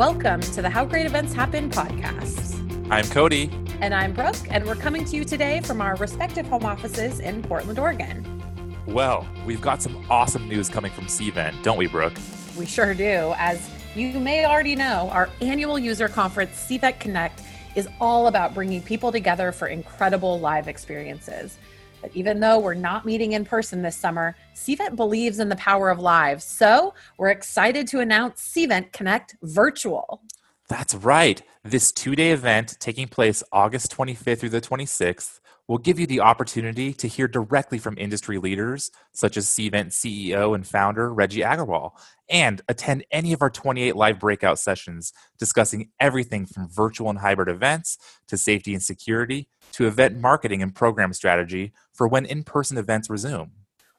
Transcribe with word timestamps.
Welcome 0.00 0.40
to 0.40 0.62
the 0.62 0.70
How 0.70 0.86
Great 0.86 1.04
Events 1.04 1.34
Happen 1.34 1.68
podcast. 1.68 2.90
I'm 2.90 3.04
Cody. 3.08 3.50
And 3.82 3.92
I'm 3.92 4.14
Brooke, 4.14 4.34
and 4.48 4.64
we're 4.64 4.74
coming 4.74 5.04
to 5.04 5.14
you 5.14 5.26
today 5.26 5.60
from 5.60 5.82
our 5.82 5.94
respective 5.96 6.46
home 6.46 6.64
offices 6.64 7.20
in 7.20 7.42
Portland, 7.42 7.78
Oregon. 7.78 8.42
Well, 8.86 9.28
we've 9.44 9.60
got 9.60 9.82
some 9.82 10.02
awesome 10.08 10.48
news 10.48 10.70
coming 10.70 10.90
from 10.90 11.04
CVent, 11.04 11.62
don't 11.62 11.76
we, 11.76 11.86
Brooke? 11.86 12.14
We 12.56 12.64
sure 12.64 12.94
do. 12.94 13.34
As 13.36 13.68
you 13.94 14.18
may 14.18 14.46
already 14.46 14.74
know, 14.74 15.10
our 15.12 15.28
annual 15.42 15.78
user 15.78 16.08
conference, 16.08 16.52
CVent 16.52 16.98
Connect, 16.98 17.42
is 17.74 17.86
all 18.00 18.26
about 18.26 18.54
bringing 18.54 18.80
people 18.80 19.12
together 19.12 19.52
for 19.52 19.68
incredible 19.68 20.40
live 20.40 20.66
experiences. 20.66 21.58
But 22.00 22.10
even 22.14 22.40
though 22.40 22.58
we're 22.58 22.74
not 22.74 23.04
meeting 23.04 23.32
in 23.32 23.44
person 23.44 23.82
this 23.82 23.96
summer, 23.96 24.36
CVent 24.54 24.96
believes 24.96 25.38
in 25.40 25.48
the 25.48 25.56
power 25.56 25.90
of 25.90 25.98
live. 25.98 26.42
So 26.42 26.94
we're 27.18 27.30
excited 27.30 27.86
to 27.88 28.00
announce 28.00 28.42
CVent 28.54 28.92
Connect 28.92 29.36
Virtual. 29.42 30.22
That's 30.68 30.94
right. 30.94 31.42
This 31.64 31.90
two 31.90 32.14
day 32.14 32.30
event 32.30 32.76
taking 32.78 33.08
place 33.08 33.42
August 33.52 33.94
25th 33.96 34.38
through 34.38 34.50
the 34.50 34.60
26th 34.60 35.39
will 35.70 35.78
give 35.78 36.00
you 36.00 36.06
the 36.08 36.18
opportunity 36.18 36.92
to 36.92 37.06
hear 37.06 37.28
directly 37.28 37.78
from 37.78 37.96
industry 37.96 38.38
leaders 38.38 38.90
such 39.12 39.36
as 39.36 39.46
CVent 39.46 39.90
CEO 39.90 40.52
and 40.52 40.66
founder 40.66 41.14
Reggie 41.14 41.42
Aggarwal 41.42 41.92
and 42.28 42.60
attend 42.68 43.04
any 43.12 43.32
of 43.32 43.40
our 43.40 43.50
28 43.50 43.94
live 43.94 44.18
breakout 44.18 44.58
sessions 44.58 45.12
discussing 45.38 45.88
everything 46.00 46.44
from 46.44 46.68
virtual 46.68 47.08
and 47.08 47.20
hybrid 47.20 47.48
events 47.48 47.98
to 48.26 48.36
safety 48.36 48.74
and 48.74 48.82
security 48.82 49.46
to 49.70 49.86
event 49.86 50.18
marketing 50.18 50.60
and 50.60 50.74
program 50.74 51.12
strategy 51.12 51.72
for 51.92 52.08
when 52.08 52.26
in 52.26 52.42
person 52.42 52.76
events 52.76 53.08
resume. 53.08 53.52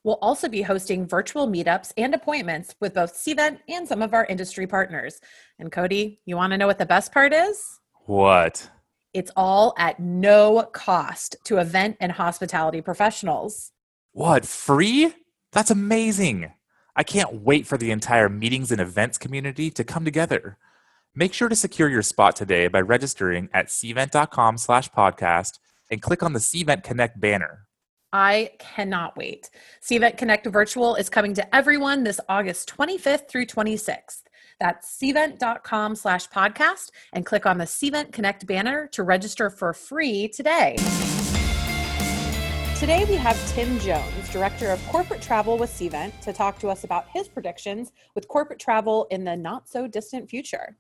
We'll 0.04 0.20
also 0.22 0.50
be 0.50 0.64
hosting 0.64 1.08
virtual 1.08 1.48
meetups 1.48 1.94
and 1.96 2.14
appointments 2.14 2.76
with 2.82 2.96
both 2.96 3.14
CVent 3.14 3.60
and 3.70 3.88
some 3.88 4.02
of 4.02 4.14
our 4.14 4.26
industry 4.26 4.68
partners. 4.68 5.22
And 5.58 5.72
Cody, 5.72 6.20
you 6.26 6.36
want 6.36 6.52
to 6.52 6.58
know 6.58 6.68
what 6.68 6.80
the 6.80 6.86
best 6.86 7.13
part 7.13 7.32
is? 7.32 7.80
What? 8.08 8.70
It's 9.13 9.31
all 9.35 9.73
at 9.77 9.99
no 9.99 10.63
cost 10.71 11.35
to 11.45 11.57
event 11.57 11.98
and 11.99 12.13
hospitality 12.13 12.81
professionals. 12.81 13.71
What, 14.13 14.45
free? 14.45 15.13
That's 15.51 15.71
amazing. 15.71 16.54
I 16.95 17.04
can't 17.04 17.41
wait 17.41 17.67
for 17.67 17.77
the 17.77 17.91
entire 17.91 18.29
meetings 18.29 18.71
and 18.71 18.79
events 18.79 19.17
community 19.17 19.70
to 19.71 19.84
come 19.84 20.05
together. 20.05 20.57
Make 21.13 21.34
sure 21.34 21.49
to 21.49 21.55
secure 21.55 21.89
your 21.89 22.04
spot 22.04 22.37
today 22.37 22.70
by 22.70 22.79
registering 22.79 23.49
at 23.54 23.67
cvent.com 23.67 24.57
slash 24.57 24.89
podcast 24.91 25.59
and 25.89 26.01
click 26.01 26.23
on 26.23 26.32
the 26.32 26.39
CVent 26.39 26.84
Connect 26.84 27.20
banner. 27.20 27.67
I 28.13 28.51
cannot 28.59 29.17
wait. 29.17 29.49
CVent 29.82 30.17
Connect 30.17 30.45
Virtual 30.48 30.95
is 30.95 31.09
coming 31.09 31.34
to 31.34 31.55
everyone 31.55 32.04
this 32.04 32.20
August 32.29 32.73
25th 32.77 33.27
through 33.29 33.45
26th. 33.45 34.23
That's 34.62 34.95
cvent.com 35.01 35.95
slash 35.95 36.29
podcast 36.29 36.91
and 37.13 37.26
click 37.26 37.48
on 37.48 37.57
the 37.57 37.65
CVent 37.65 38.12
Connect 38.12 38.45
banner 38.45 38.85
to 38.91 39.01
register 39.01 39.49
for 39.49 39.73
free 39.73 40.27
today. 40.27 40.76
Today 42.77 43.04
we 43.05 43.15
have 43.15 43.35
Tim 43.54 43.79
Jones, 43.79 44.29
Director 44.29 44.67
of 44.67 44.79
Corporate 44.85 45.20
Travel 45.20 45.57
with 45.57 45.71
CVent, 45.71 46.20
to 46.21 46.32
talk 46.32 46.59
to 46.59 46.67
us 46.67 46.84
about 46.84 47.07
his 47.12 47.27
predictions 47.27 47.91
with 48.13 48.27
corporate 48.27 48.59
travel 48.59 49.07
in 49.09 49.23
the 49.23 49.35
not 49.35 49.67
so 49.67 49.87
distant 49.87 50.29
future. 50.29 50.77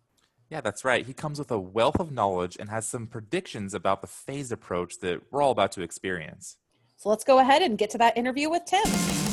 Yeah, 0.51 0.61
that's 0.61 0.85
right. 0.85 1.03
He 1.03 1.13
comes 1.13 1.39
with 1.39 1.49
a 1.49 1.57
wealth 1.57 1.99
of 1.99 2.11
knowledge 2.11 2.57
and 2.59 2.69
has 2.69 2.85
some 2.85 3.07
predictions 3.07 3.73
about 3.73 4.01
the 4.01 4.07
phased 4.07 4.51
approach 4.51 4.99
that 4.99 5.21
we're 5.31 5.41
all 5.41 5.51
about 5.51 5.71
to 5.71 5.81
experience. 5.81 6.57
So 6.97 7.09
let's 7.09 7.23
go 7.23 7.39
ahead 7.39 7.63
and 7.63 7.79
get 7.79 7.89
to 7.91 7.97
that 7.97 8.15
interview 8.15 8.51
with 8.51 8.65
Tim. 8.65 9.30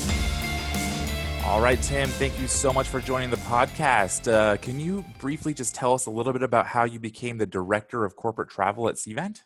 All 1.49 1.63
right, 1.63 1.81
Tim, 1.81 2.11
thank 2.11 2.39
you 2.39 2.47
so 2.47 2.75
much 2.75 2.89
for 2.89 3.01
joining 3.01 3.31
the 3.31 3.37
podcast. 3.39 4.31
Uh, 4.31 4.59
can 4.59 4.79
you 4.79 5.03
briefly 5.19 5.55
just 5.55 5.75
tell 5.75 5.95
us 5.95 6.05
a 6.05 6.11
little 6.11 6.35
bit 6.35 6.43
about 6.43 6.67
how 6.67 6.85
you 6.85 7.01
became 7.01 7.39
the 7.39 7.47
director 7.47 8.05
of 8.05 8.17
corporate 8.17 8.51
travel 8.51 8.87
at 8.87 8.97
CVent? 8.97 9.41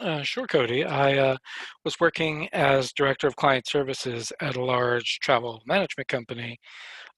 Uh, 0.00 0.22
sure, 0.22 0.46
Cody. 0.46 0.84
I 0.84 1.18
uh, 1.18 1.36
was 1.84 2.00
working 2.00 2.48
as 2.54 2.94
director 2.94 3.26
of 3.26 3.36
client 3.36 3.68
services 3.68 4.32
at 4.40 4.56
a 4.56 4.64
large 4.64 5.18
travel 5.20 5.60
management 5.66 6.08
company 6.08 6.58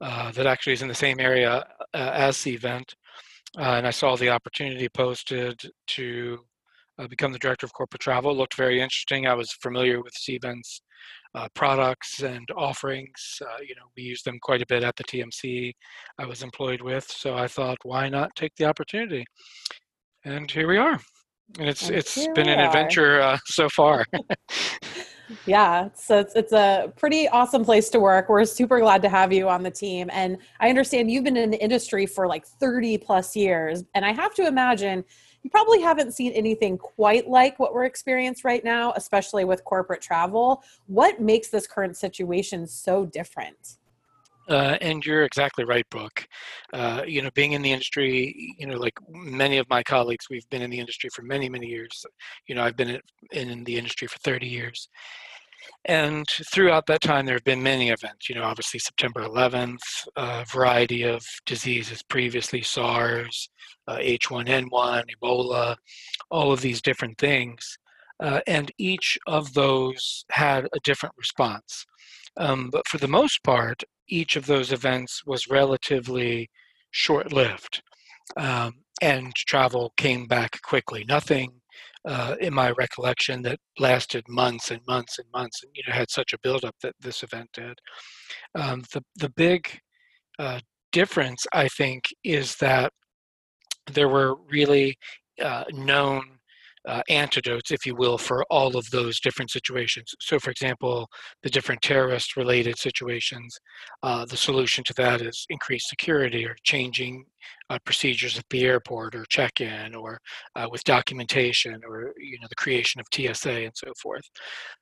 uh, 0.00 0.32
that 0.32 0.46
actually 0.46 0.72
is 0.72 0.82
in 0.82 0.88
the 0.88 0.94
same 0.94 1.20
area 1.20 1.64
uh, 1.94 2.10
as 2.12 2.36
CVent 2.36 2.94
uh, 3.56 3.74
and 3.76 3.86
I 3.86 3.90
saw 3.90 4.16
the 4.16 4.30
opportunity 4.30 4.88
posted 4.88 5.60
to 5.88 6.38
uh, 6.98 7.06
become 7.06 7.32
the 7.32 7.38
director 7.38 7.66
of 7.66 7.72
corporate 7.72 8.02
travel. 8.02 8.32
It 8.32 8.34
looked 8.34 8.56
very 8.56 8.80
interesting. 8.80 9.26
I 9.26 9.34
was 9.34 9.52
familiar 9.52 10.02
with 10.02 10.14
CVent's 10.14 10.82
uh, 11.34 11.48
products 11.54 12.22
and 12.22 12.48
offerings. 12.56 13.40
Uh, 13.42 13.60
you 13.60 13.74
know, 13.74 13.86
we 13.96 14.02
use 14.02 14.22
them 14.22 14.38
quite 14.42 14.62
a 14.62 14.66
bit 14.66 14.82
at 14.82 14.96
the 14.96 15.04
TMC 15.04 15.72
I 16.18 16.26
was 16.26 16.42
employed 16.42 16.80
with. 16.80 17.06
So 17.08 17.34
I 17.34 17.48
thought, 17.48 17.78
why 17.82 18.08
not 18.08 18.34
take 18.36 18.52
the 18.56 18.64
opportunity? 18.64 19.24
And 20.24 20.50
here 20.50 20.68
we 20.68 20.78
are. 20.78 20.98
And 21.58 21.68
it's 21.68 21.88
and 21.88 21.96
it's 21.96 22.26
been 22.28 22.48
an 22.48 22.60
adventure 22.60 23.20
uh, 23.20 23.38
so 23.46 23.68
far. 23.68 24.04
yeah 25.46 25.88
so 25.94 26.18
it's, 26.18 26.34
it's 26.34 26.52
a 26.52 26.92
pretty 26.96 27.28
awesome 27.28 27.64
place 27.64 27.88
to 27.88 27.98
work 27.98 28.28
we're 28.28 28.44
super 28.44 28.78
glad 28.80 29.00
to 29.02 29.08
have 29.08 29.32
you 29.32 29.48
on 29.48 29.62
the 29.62 29.70
team 29.70 30.08
and 30.12 30.36
i 30.60 30.68
understand 30.68 31.10
you've 31.10 31.24
been 31.24 31.36
in 31.36 31.50
the 31.50 31.62
industry 31.62 32.06
for 32.06 32.26
like 32.26 32.46
30 32.46 32.98
plus 32.98 33.34
years 33.34 33.82
and 33.94 34.04
i 34.04 34.12
have 34.12 34.34
to 34.34 34.46
imagine 34.46 35.04
you 35.44 35.50
probably 35.50 35.80
haven't 35.80 36.12
seen 36.12 36.32
anything 36.32 36.76
quite 36.76 37.28
like 37.28 37.58
what 37.60 37.72
we're 37.72 37.84
experiencing 37.84 38.42
right 38.44 38.64
now 38.64 38.92
especially 38.96 39.44
with 39.44 39.62
corporate 39.64 40.00
travel 40.00 40.64
what 40.86 41.20
makes 41.20 41.48
this 41.48 41.66
current 41.66 41.96
situation 41.96 42.66
so 42.66 43.06
different 43.06 43.76
uh, 44.48 44.76
and 44.80 45.04
you're 45.06 45.24
exactly 45.24 45.64
right, 45.64 45.88
Brooke. 45.90 46.26
Uh, 46.72 47.02
you 47.06 47.22
know, 47.22 47.30
being 47.34 47.52
in 47.52 47.62
the 47.62 47.72
industry, 47.72 48.54
you 48.58 48.66
know, 48.66 48.76
like 48.76 48.92
many 49.08 49.58
of 49.58 49.68
my 49.70 49.82
colleagues, 49.82 50.26
we've 50.28 50.48
been 50.50 50.62
in 50.62 50.70
the 50.70 50.78
industry 50.78 51.08
for 51.14 51.22
many, 51.22 51.48
many 51.48 51.66
years. 51.66 52.04
You 52.46 52.54
know, 52.54 52.62
I've 52.62 52.76
been 52.76 53.00
in 53.32 53.64
the 53.64 53.78
industry 53.78 54.06
for 54.06 54.18
30 54.18 54.46
years. 54.46 54.88
And 55.86 56.26
throughout 56.52 56.86
that 56.86 57.02
time, 57.02 57.26
there 57.26 57.34
have 57.34 57.44
been 57.44 57.62
many 57.62 57.90
events. 57.90 58.28
You 58.28 58.36
know, 58.36 58.44
obviously 58.44 58.80
September 58.80 59.22
11th, 59.22 59.78
a 60.16 60.44
variety 60.50 61.02
of 61.02 61.22
diseases 61.46 62.02
previously, 62.02 62.62
SARS, 62.62 63.48
uh, 63.86 63.96
H1N1, 63.96 65.04
Ebola, 65.22 65.76
all 66.30 66.52
of 66.52 66.60
these 66.60 66.80
different 66.80 67.18
things. 67.18 67.78
Uh, 68.22 68.40
and 68.46 68.70
each 68.78 69.18
of 69.26 69.52
those 69.54 70.24
had 70.30 70.66
a 70.66 70.80
different 70.84 71.14
response. 71.18 71.84
Um, 72.36 72.70
but 72.70 72.86
for 72.88 72.98
the 72.98 73.08
most 73.08 73.42
part, 73.42 73.82
each 74.08 74.36
of 74.36 74.46
those 74.46 74.72
events 74.72 75.22
was 75.26 75.48
relatively 75.48 76.48
short 76.90 77.32
lived 77.32 77.82
um, 78.36 78.72
and 79.02 79.34
travel 79.34 79.92
came 79.96 80.26
back 80.26 80.60
quickly. 80.62 81.04
Nothing 81.06 81.60
uh, 82.06 82.36
in 82.40 82.52
my 82.52 82.70
recollection 82.72 83.42
that 83.42 83.58
lasted 83.78 84.24
months 84.28 84.70
and 84.70 84.80
months 84.86 85.18
and 85.18 85.28
months 85.32 85.62
and 85.62 85.72
you 85.74 85.82
know 85.86 85.94
had 85.94 86.10
such 86.10 86.32
a 86.32 86.38
buildup 86.42 86.74
that 86.82 86.94
this 87.00 87.22
event 87.22 87.48
did. 87.52 87.78
Um, 88.54 88.82
the, 88.92 89.02
the 89.16 89.30
big 89.30 89.68
uh, 90.38 90.60
difference, 90.92 91.46
I 91.52 91.68
think, 91.68 92.04
is 92.22 92.56
that 92.56 92.92
there 93.90 94.08
were 94.08 94.36
really 94.50 94.96
uh, 95.42 95.64
known 95.72 96.33
uh, 96.86 97.02
antidotes, 97.08 97.70
if 97.70 97.86
you 97.86 97.94
will, 97.94 98.18
for 98.18 98.44
all 98.50 98.76
of 98.76 98.88
those 98.90 99.20
different 99.20 99.50
situations. 99.50 100.14
So, 100.20 100.38
for 100.38 100.50
example, 100.50 101.08
the 101.42 101.50
different 101.50 101.82
terrorist 101.82 102.36
related 102.36 102.78
situations, 102.78 103.58
uh, 104.02 104.24
the 104.26 104.36
solution 104.36 104.84
to 104.84 104.94
that 104.94 105.22
is 105.22 105.46
increased 105.48 105.88
security 105.88 106.44
or 106.44 106.56
changing 106.62 107.24
uh, 107.70 107.78
procedures 107.84 108.38
at 108.38 108.44
the 108.50 108.64
airport 108.64 109.14
or 109.14 109.24
check 109.28 109.60
in 109.60 109.94
or 109.94 110.18
uh, 110.56 110.66
with 110.70 110.84
documentation 110.84 111.80
or 111.86 112.12
you 112.18 112.38
know 112.40 112.46
the 112.48 112.56
creation 112.56 113.00
of 113.00 113.06
TSA 113.12 113.64
and 113.64 113.72
so 113.74 113.92
forth. 114.02 114.24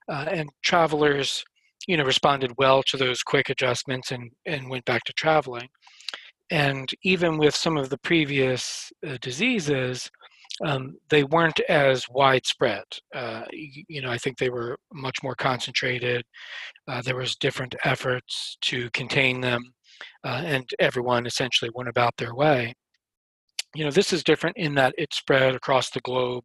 Uh, 0.09 0.27
and 0.31 0.49
travelers 0.63 1.45
you 1.87 1.97
know 1.97 2.05
responded 2.05 2.53
well 2.59 2.83
to 2.85 2.97
those 2.97 3.23
quick 3.23 3.51
adjustments 3.51 4.11
and, 4.11 4.31
and 4.47 4.69
went 4.69 4.85
back 4.85 5.03
to 5.05 5.13
traveling. 5.13 5.69
And 6.51 6.89
even 7.03 7.39
with 7.39 7.55
some 7.55 7.79
of 7.79 7.89
the 7.89 7.99
previous 7.99 8.93
uh, 9.07 9.17
diseases, 9.23 10.11
um, 10.65 10.97
they 11.09 11.25
weren't 11.25 11.61
as 11.69 12.05
widespread. 12.09 12.85
Uh, 13.15 13.43
you, 13.53 13.85
you, 13.89 14.03
know, 14.03 14.11
I 14.11 14.19
think 14.19 14.39
they 14.39 14.51
were 14.51 14.79
much 14.93 15.17
more 15.23 15.35
concentrated. 15.35 16.25
Uh, 16.89 17.03
there 17.03 17.17
was 17.17 17.37
different 17.37 17.75
efforts 17.85 18.57
to 18.63 18.91
contain 18.91 19.41
them, 19.41 19.63
uh, 20.25 20.43
and 20.45 20.69
everyone 20.79 21.27
essentially 21.27 21.71
went 21.75 21.89
about 21.89 22.17
their 22.17 22.35
way. 22.35 22.75
You 23.75 23.85
know, 23.85 23.91
this 23.91 24.13
is 24.13 24.23
different 24.23 24.57
in 24.59 24.75
that 24.75 24.95
it 24.99 25.15
spread 25.15 25.55
across 25.55 25.91
the 25.91 26.01
globe 26.01 26.45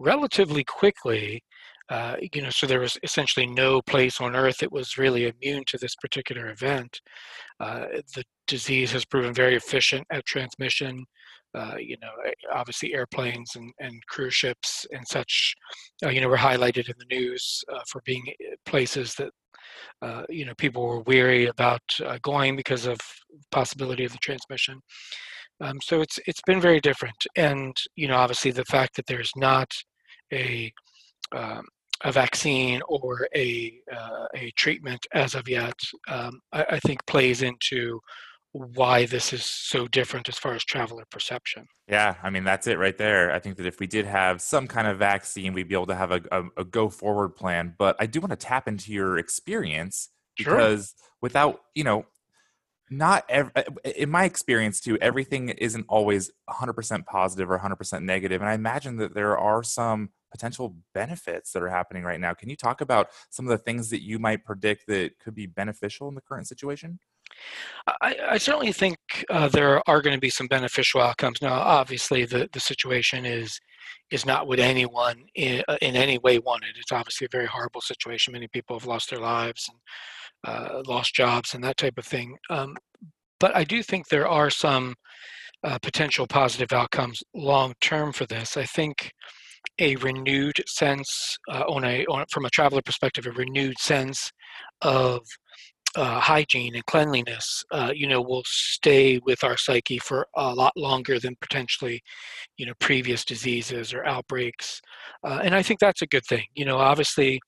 relatively 0.00 0.64
quickly. 0.64 1.42
Uh, 1.88 2.16
you 2.34 2.42
know, 2.42 2.50
so 2.50 2.66
there 2.66 2.80
was 2.80 2.98
essentially 3.04 3.46
no 3.46 3.80
place 3.80 4.20
on 4.20 4.34
Earth 4.34 4.58
that 4.58 4.72
was 4.72 4.98
really 4.98 5.32
immune 5.32 5.62
to 5.68 5.78
this 5.78 5.94
particular 5.94 6.50
event. 6.50 7.00
Uh, 7.60 7.86
the 8.14 8.24
disease 8.48 8.90
has 8.90 9.04
proven 9.04 9.32
very 9.32 9.54
efficient 9.54 10.04
at 10.10 10.26
transmission. 10.26 11.04
Uh, 11.56 11.76
you 11.78 11.96
know, 12.02 12.10
eh, 12.26 12.32
obviously 12.52 12.92
airplanes 12.92 13.56
and, 13.56 13.72
and 13.80 13.94
cruise 14.08 14.34
ships 14.34 14.86
and 14.92 15.06
such, 15.08 15.54
uh, 16.04 16.10
you 16.10 16.20
know, 16.20 16.28
were 16.28 16.36
highlighted 16.36 16.88
in 16.88 16.94
the 16.98 17.16
news 17.16 17.64
uh, 17.72 17.80
for 17.90 18.02
being 18.04 18.22
eh, 18.28 18.54
places 18.66 19.14
that, 19.14 19.30
uh, 20.02 20.22
you 20.28 20.44
know, 20.44 20.52
people 20.58 20.86
were 20.86 21.00
weary 21.00 21.46
about 21.46 21.80
uh, 22.04 22.18
going 22.22 22.56
because 22.56 22.86
of 22.86 22.98
possibility 23.50 24.04
of 24.04 24.12
the 24.12 24.18
transmission. 24.18 24.80
Um, 25.60 25.78
so 25.82 26.02
it's 26.02 26.18
it's 26.26 26.42
been 26.46 26.60
very 26.60 26.80
different, 26.80 27.16
and 27.34 27.74
you 27.94 28.08
know, 28.08 28.16
obviously, 28.16 28.50
the 28.50 28.64
fact 28.66 28.94
that 28.96 29.06
there's 29.06 29.32
not 29.36 29.70
a 30.30 30.70
um, 31.34 31.64
a 32.04 32.12
vaccine 32.12 32.80
or 32.88 33.26
a 33.34 33.80
uh, 33.92 34.26
a 34.34 34.50
treatment 34.56 35.00
as 35.14 35.34
of 35.34 35.48
yet, 35.48 35.74
um, 36.08 36.40
I, 36.52 36.66
I, 36.72 36.80
think 36.80 37.04
plays 37.06 37.42
into 37.42 38.00
why 38.56 39.06
this 39.06 39.32
is 39.32 39.44
so 39.44 39.86
different 39.88 40.28
as 40.28 40.38
far 40.38 40.54
as 40.54 40.64
traveler 40.64 41.04
perception. 41.10 41.66
Yeah, 41.88 42.16
I 42.22 42.30
mean 42.30 42.44
that's 42.44 42.66
it 42.66 42.78
right 42.78 42.96
there. 42.96 43.32
I 43.32 43.38
think 43.38 43.56
that 43.56 43.66
if 43.66 43.80
we 43.80 43.86
did 43.86 44.06
have 44.06 44.40
some 44.40 44.66
kind 44.66 44.86
of 44.86 44.98
vaccine, 44.98 45.52
we'd 45.52 45.68
be 45.68 45.74
able 45.74 45.86
to 45.86 45.94
have 45.94 46.10
a, 46.10 46.22
a, 46.32 46.44
a 46.58 46.64
go 46.64 46.88
forward 46.88 47.30
plan. 47.30 47.74
But 47.78 47.96
I 48.00 48.06
do 48.06 48.20
want 48.20 48.30
to 48.30 48.36
tap 48.36 48.66
into 48.66 48.92
your 48.92 49.18
experience 49.18 50.08
because 50.36 50.94
sure. 50.96 51.08
without 51.22 51.60
you 51.74 51.84
know 51.84 52.06
not 52.88 53.24
ev- 53.28 53.50
uh, 53.56 53.62
in 53.96 54.10
my 54.10 54.24
experience 54.24 54.80
too 54.80 54.96
everything 55.00 55.48
isn't 55.48 55.84
always 55.88 56.30
100% 56.48 57.04
positive 57.06 57.50
or 57.50 57.58
100% 57.58 58.02
negative 58.02 58.40
and 58.40 58.48
i 58.48 58.54
imagine 58.54 58.96
that 58.96 59.14
there 59.14 59.36
are 59.36 59.62
some 59.62 60.10
potential 60.30 60.76
benefits 60.94 61.52
that 61.52 61.62
are 61.62 61.68
happening 61.68 62.04
right 62.04 62.20
now 62.20 62.32
can 62.32 62.48
you 62.48 62.56
talk 62.56 62.80
about 62.80 63.08
some 63.30 63.46
of 63.46 63.50
the 63.50 63.58
things 63.58 63.90
that 63.90 64.02
you 64.02 64.18
might 64.18 64.44
predict 64.44 64.86
that 64.86 65.18
could 65.18 65.34
be 65.34 65.46
beneficial 65.46 66.08
in 66.08 66.14
the 66.14 66.20
current 66.20 66.46
situation 66.46 66.98
I, 68.02 68.16
I 68.30 68.38
certainly 68.38 68.72
think 68.72 68.96
uh, 69.30 69.48
there 69.48 69.80
are 69.88 70.02
going 70.02 70.16
to 70.16 70.20
be 70.20 70.30
some 70.30 70.48
beneficial 70.48 71.00
outcomes. 71.00 71.40
Now, 71.40 71.54
obviously, 71.54 72.24
the, 72.24 72.48
the 72.52 72.60
situation 72.60 73.24
is 73.24 73.60
is 74.10 74.24
not 74.24 74.46
what 74.46 74.58
anyone 74.58 75.24
in, 75.34 75.62
uh, 75.68 75.76
in 75.82 75.96
any 75.96 76.18
way 76.18 76.38
wanted. 76.38 76.76
It's 76.78 76.92
obviously 76.92 77.24
a 77.26 77.36
very 77.36 77.46
horrible 77.46 77.80
situation. 77.80 78.32
Many 78.32 78.48
people 78.48 78.78
have 78.78 78.86
lost 78.86 79.10
their 79.10 79.18
lives 79.18 79.68
and 79.68 79.78
uh, 80.46 80.82
lost 80.86 81.14
jobs 81.14 81.54
and 81.54 81.64
that 81.64 81.76
type 81.76 81.98
of 81.98 82.04
thing. 82.04 82.36
Um, 82.50 82.76
but 83.40 83.54
I 83.54 83.64
do 83.64 83.82
think 83.82 84.08
there 84.08 84.28
are 84.28 84.50
some 84.50 84.94
uh, 85.64 85.78
potential 85.78 86.26
positive 86.26 86.72
outcomes 86.72 87.22
long 87.34 87.74
term 87.80 88.12
for 88.12 88.26
this. 88.26 88.56
I 88.56 88.64
think 88.64 89.10
a 89.78 89.96
renewed 89.96 90.56
sense 90.66 91.36
uh, 91.50 91.64
on 91.68 91.84
a 91.84 92.04
on, 92.06 92.24
from 92.30 92.44
a 92.44 92.50
traveler 92.50 92.82
perspective, 92.82 93.26
a 93.26 93.32
renewed 93.32 93.78
sense 93.78 94.30
of 94.82 95.20
uh, 95.96 96.20
hygiene 96.20 96.74
and 96.74 96.84
cleanliness, 96.86 97.64
uh, 97.72 97.90
you 97.94 98.06
know, 98.06 98.20
will 98.20 98.42
stay 98.44 99.18
with 99.24 99.42
our 99.42 99.56
psyche 99.56 99.98
for 99.98 100.26
a 100.36 100.54
lot 100.54 100.72
longer 100.76 101.18
than 101.18 101.34
potentially, 101.40 102.02
you 102.58 102.66
know, 102.66 102.74
previous 102.80 103.24
diseases 103.24 103.94
or 103.94 104.04
outbreaks. 104.06 104.80
Uh, 105.24 105.40
and 105.42 105.54
I 105.54 105.62
think 105.62 105.80
that's 105.80 106.02
a 106.02 106.06
good 106.06 106.24
thing. 106.26 106.44
You 106.54 106.66
know, 106.66 106.76
obviously, 106.76 107.40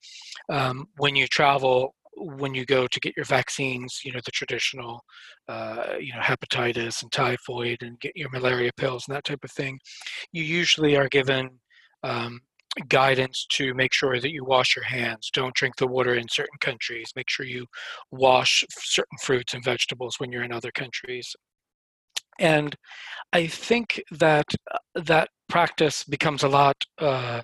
um, 0.49 0.87
when 0.97 1.15
you 1.15 1.27
travel, 1.27 1.93
when 2.17 2.53
you 2.53 2.65
go 2.65 2.87
to 2.87 2.99
get 2.99 3.13
your 3.15 3.25
vaccines, 3.25 3.99
you 4.03 4.11
know, 4.11 4.19
the 4.25 4.31
traditional, 4.31 5.01
uh, 5.47 5.93
you 5.99 6.11
know, 6.13 6.19
hepatitis 6.19 7.01
and 7.03 7.11
typhoid 7.11 7.77
and 7.81 7.99
get 7.99 8.11
your 8.15 8.29
malaria 8.31 8.71
pills 8.75 9.05
and 9.07 9.15
that 9.15 9.23
type 9.23 9.43
of 9.43 9.51
thing, 9.51 9.79
you 10.31 10.43
usually 10.43 10.97
are 10.97 11.07
given 11.07 11.49
um, 12.03 12.41
guidance 12.87 13.45
to 13.53 13.73
make 13.73 13.93
sure 13.93 14.19
that 14.19 14.31
you 14.31 14.45
wash 14.45 14.75
your 14.75 14.85
hands. 14.85 15.29
Don't 15.33 15.55
drink 15.55 15.75
the 15.77 15.87
water 15.87 16.15
in 16.15 16.27
certain 16.29 16.57
countries. 16.59 17.11
Make 17.15 17.29
sure 17.29 17.45
you 17.45 17.65
wash 18.11 18.63
certain 18.69 19.17
fruits 19.21 19.53
and 19.53 19.63
vegetables 19.63 20.15
when 20.19 20.31
you're 20.31 20.43
in 20.43 20.53
other 20.53 20.71
countries. 20.71 21.35
And 22.39 22.75
I 23.33 23.47
think 23.47 24.01
that 24.11 24.45
uh, 24.71 24.77
that 24.95 25.29
practice 25.49 26.03
becomes 26.03 26.43
a 26.43 26.47
lot 26.47 26.77
uh, 26.99 27.41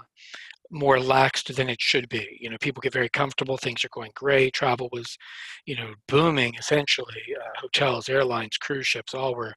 more 0.72 0.98
laxed 0.98 1.54
than 1.56 1.70
it 1.70 1.82
should 1.82 2.08
be. 2.10 2.38
You 2.40 2.50
know, 2.50 2.58
people 2.62 2.82
get 2.82 2.94
very 2.94 3.10
comfortable. 3.10 3.58
Things 3.58 3.84
are 3.84 3.90
going 3.90 4.12
great. 4.16 4.54
Travel 4.54 4.90
was, 4.92 5.18
you 5.66 5.76
know, 5.76 5.94
booming 6.08 6.56
essentially. 6.56 7.22
Uh, 7.38 7.60
hotels, 7.60 8.10
airlines, 8.10 8.58
cruise 8.58 8.88
ships, 8.88 9.14
all 9.14 9.36
were 9.36 9.54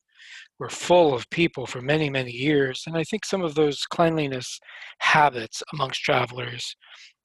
were 0.58 0.70
full 0.70 1.14
of 1.14 1.28
people 1.30 1.66
for 1.66 1.80
many, 1.80 2.10
many 2.10 2.32
years. 2.32 2.82
And 2.86 2.96
I 2.96 3.04
think 3.04 3.24
some 3.24 3.42
of 3.42 3.54
those 3.54 3.84
cleanliness 3.90 4.58
habits 5.00 5.62
amongst 5.72 6.02
travelers 6.02 6.74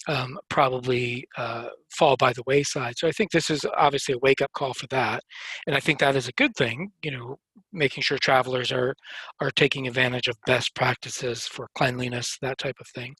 um, 0.08 0.38
probably 0.50 1.26
uh, 1.38 1.68
fall 1.98 2.18
by 2.18 2.34
the 2.34 2.44
wayside. 2.46 2.96
So 2.98 3.08
I 3.08 3.12
think 3.12 3.32
this 3.32 3.50
is 3.50 3.66
obviously 3.78 4.16
a 4.16 4.20
wake 4.20 4.42
up 4.42 4.52
call 4.54 4.74
for 4.74 4.88
that. 4.88 5.24
And 5.66 5.76
I 5.76 5.80
think 5.80 6.00
that 6.00 6.16
is 6.16 6.28
a 6.28 6.34
good 6.34 6.54
thing, 6.56 6.92
you 7.04 7.12
know, 7.12 7.38
making 7.72 8.04
sure 8.04 8.18
travelers 8.18 8.72
are, 8.72 8.94
are 9.40 9.52
taking 9.52 9.88
advantage 9.88 10.28
of 10.28 10.36
best 10.46 10.76
practices 10.76 11.48
for 11.48 11.70
cleanliness, 11.78 12.38
that 12.42 12.58
type 12.58 12.76
of 12.80 12.88
thing. 12.94 13.16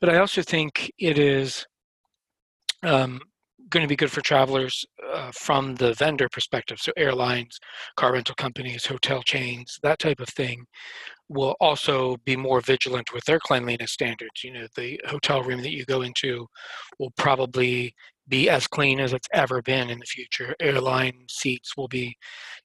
But 0.00 0.10
I 0.10 0.18
also 0.18 0.42
think 0.42 0.90
it 0.98 1.18
is 1.18 1.64
um, 2.82 3.20
going 3.68 3.82
to 3.82 3.88
be 3.88 3.96
good 3.96 4.10
for 4.10 4.20
travelers 4.20 4.84
uh, 5.12 5.30
from 5.32 5.74
the 5.76 5.94
vendor 5.94 6.28
perspective. 6.28 6.78
So 6.80 6.92
airlines, 6.96 7.58
car 7.96 8.12
rental 8.12 8.34
companies, 8.34 8.86
hotel 8.86 9.22
chains, 9.22 9.78
that 9.82 9.98
type 9.98 10.20
of 10.20 10.28
thing 10.28 10.64
will 11.28 11.54
also 11.60 12.16
be 12.24 12.36
more 12.36 12.60
vigilant 12.60 13.12
with 13.14 13.24
their 13.24 13.38
cleanliness 13.38 13.92
standards. 13.92 14.42
You 14.42 14.52
know, 14.52 14.66
the 14.76 15.00
hotel 15.06 15.42
room 15.42 15.62
that 15.62 15.72
you 15.72 15.84
go 15.84 16.02
into 16.02 16.46
will 16.98 17.12
probably 17.16 17.94
be 18.28 18.48
as 18.48 18.66
clean 18.66 19.00
as 19.00 19.12
it's 19.12 19.28
ever 19.32 19.60
been 19.62 19.90
in 19.90 19.98
the 19.98 20.06
future. 20.06 20.54
Airline 20.60 21.24
seats 21.28 21.76
will 21.76 21.88
be, 21.88 22.16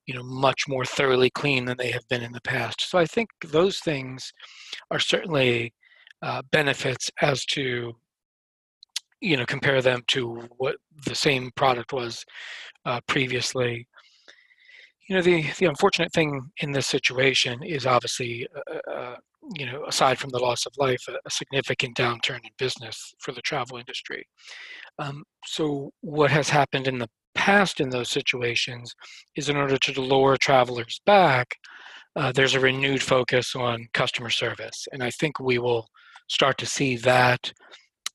you 0.05 0.13
know, 0.13 0.23
much 0.23 0.67
more 0.67 0.85
thoroughly 0.85 1.29
clean 1.29 1.65
than 1.65 1.77
they 1.77 1.91
have 1.91 2.07
been 2.07 2.21
in 2.21 2.31
the 2.31 2.41
past. 2.41 2.89
So 2.89 2.97
I 2.97 3.05
think 3.05 3.29
those 3.43 3.79
things 3.79 4.31
are 4.91 4.99
certainly 4.99 5.73
uh, 6.21 6.41
benefits 6.51 7.09
as 7.21 7.45
to 7.45 7.93
you 9.25 9.35
know 9.35 9.45
compare 9.45 9.81
them 9.81 10.03
to 10.07 10.47
what 10.57 10.75
the 11.05 11.15
same 11.15 11.51
product 11.55 11.91
was 11.91 12.23
uh, 12.85 13.01
previously. 13.07 13.87
You 15.09 15.15
know 15.15 15.21
the 15.21 15.45
the 15.59 15.65
unfortunate 15.65 16.13
thing 16.13 16.41
in 16.59 16.71
this 16.71 16.87
situation 16.87 17.63
is 17.63 17.85
obviously 17.85 18.47
uh, 18.55 18.73
uh, 18.75 18.91
uh, 18.91 19.15
you 19.55 19.65
know 19.65 19.83
aside 19.85 20.19
from 20.19 20.29
the 20.29 20.39
loss 20.39 20.65
of 20.65 20.73
life 20.77 21.03
a, 21.09 21.13
a 21.25 21.31
significant 21.31 21.97
downturn 21.97 22.43
in 22.43 22.51
business 22.57 23.13
for 23.19 23.31
the 23.31 23.41
travel 23.41 23.77
industry. 23.77 24.23
Um, 24.99 25.23
so 25.45 25.91
what 26.01 26.31
has 26.31 26.49
happened 26.49 26.87
in 26.87 26.99
the 26.99 27.09
past 27.33 27.79
in 27.79 27.89
those 27.89 28.09
situations 28.09 28.95
is 29.35 29.49
in 29.49 29.57
order 29.57 29.77
to 29.77 30.01
lure 30.01 30.37
travelers 30.37 31.01
back 31.05 31.55
uh, 32.15 32.31
there's 32.31 32.55
a 32.55 32.59
renewed 32.61 33.03
focus 33.03 33.55
on 33.55 33.85
customer 33.93 34.29
service 34.29 34.87
and 34.93 35.03
i 35.03 35.11
think 35.11 35.37
we 35.37 35.57
will 35.57 35.85
start 36.29 36.57
to 36.57 36.65
see 36.65 36.95
that 36.95 37.51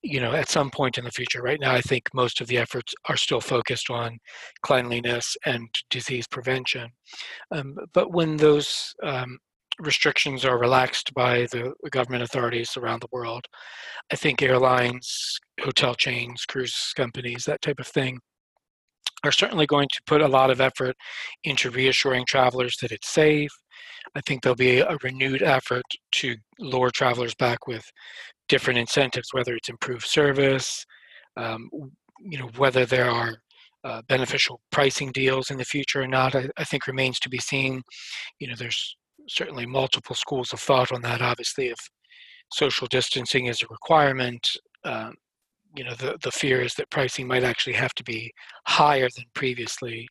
you 0.03 0.21
know, 0.21 0.33
at 0.33 0.49
some 0.49 0.71
point 0.71 0.99
in 0.99 1.05
the 1.05 1.11
future. 1.11 1.43
Right 1.43 1.61
now, 1.61 1.75
I 1.75 1.81
think 1.81 2.09
most 2.15 2.41
of 2.41 2.47
the 2.47 2.59
efforts 2.59 2.95
are 3.09 3.17
still 3.17 3.41
focused 3.41 3.91
on 3.91 4.19
cleanliness 4.63 5.37
and 5.45 5.69
disease 5.91 6.27
prevention. 6.27 6.89
Um, 7.51 7.77
but 7.93 8.13
when 8.13 8.37
those 8.37 8.95
um, 9.03 9.39
restrictions 9.79 10.45
are 10.45 10.59
relaxed 10.59 11.13
by 11.15 11.47
the 11.53 11.73
government 11.91 12.23
authorities 12.23 12.77
around 12.77 13.03
the 13.03 13.09
world, 13.13 13.45
I 14.13 14.17
think 14.17 14.43
airlines, 14.43 15.39
hotel 15.61 15.95
chains, 15.95 16.45
cruise 16.47 16.93
companies, 16.97 17.45
that 17.45 17.63
type 17.63 17.81
of 17.81 17.87
thing, 17.87 18.21
are 19.23 19.33
certainly 19.33 19.67
going 19.67 19.89
to 19.93 20.01
put 20.07 20.23
a 20.23 20.29
lot 20.29 20.51
of 20.51 20.61
effort 20.61 20.97
into 21.45 21.71
reassuring 21.71 22.25
travelers 22.27 22.77
that 22.81 22.93
it's 22.93 23.13
safe. 23.13 23.51
I 24.15 24.21
think 24.23 24.43
there'll 24.43 24.57
be 24.57 24.81
a 24.81 24.97
renewed 25.03 25.43
effort 25.43 25.85
to 26.13 26.37
lure 26.59 26.91
travelers 26.91 27.35
back 27.35 27.67
with 27.67 27.85
different 28.51 28.81
incentives, 28.81 29.29
whether 29.33 29.55
it's 29.55 29.69
improved 29.69 30.07
service, 30.07 30.85
um, 31.37 31.71
you 32.21 32.37
know, 32.37 32.51
whether 32.57 32.85
there 32.85 33.09
are 33.09 33.37
uh, 33.85 34.03
beneficial 34.09 34.61
pricing 34.71 35.13
deals 35.13 35.51
in 35.51 35.57
the 35.57 35.65
future 35.65 36.03
or 36.03 36.07
not, 36.07 36.35
I, 36.35 36.49
I, 36.59 36.65
think 36.65 36.87
remains 36.87 37.19
to 37.21 37.31
be 37.31 37.39
seen. 37.39 37.81
You 38.41 38.49
know, 38.49 38.57
there's 38.59 38.97
certainly 39.29 39.65
multiple 39.65 40.17
schools 40.17 40.53
of 40.53 40.61
thought 40.61 40.93
on 40.93 41.01
that. 41.03 41.23
Obviously, 41.23 41.69
if 41.69 41.79
social 42.53 42.87
distancing 42.89 43.47
is 43.47 43.63
a 43.63 43.67
requirement, 43.71 44.47
um, 44.85 45.15
you 45.75 45.85
know, 45.85 45.95
the, 45.95 46.19
the 46.23 46.33
fear 46.33 46.61
is 46.61 46.75
that 46.75 46.91
pricing 46.91 47.27
might 47.27 47.45
actually 47.45 47.75
have 47.75 47.95
to 47.95 48.05
be 48.05 48.31
higher 48.67 49.09
than 49.17 49.25
previously 49.33 50.09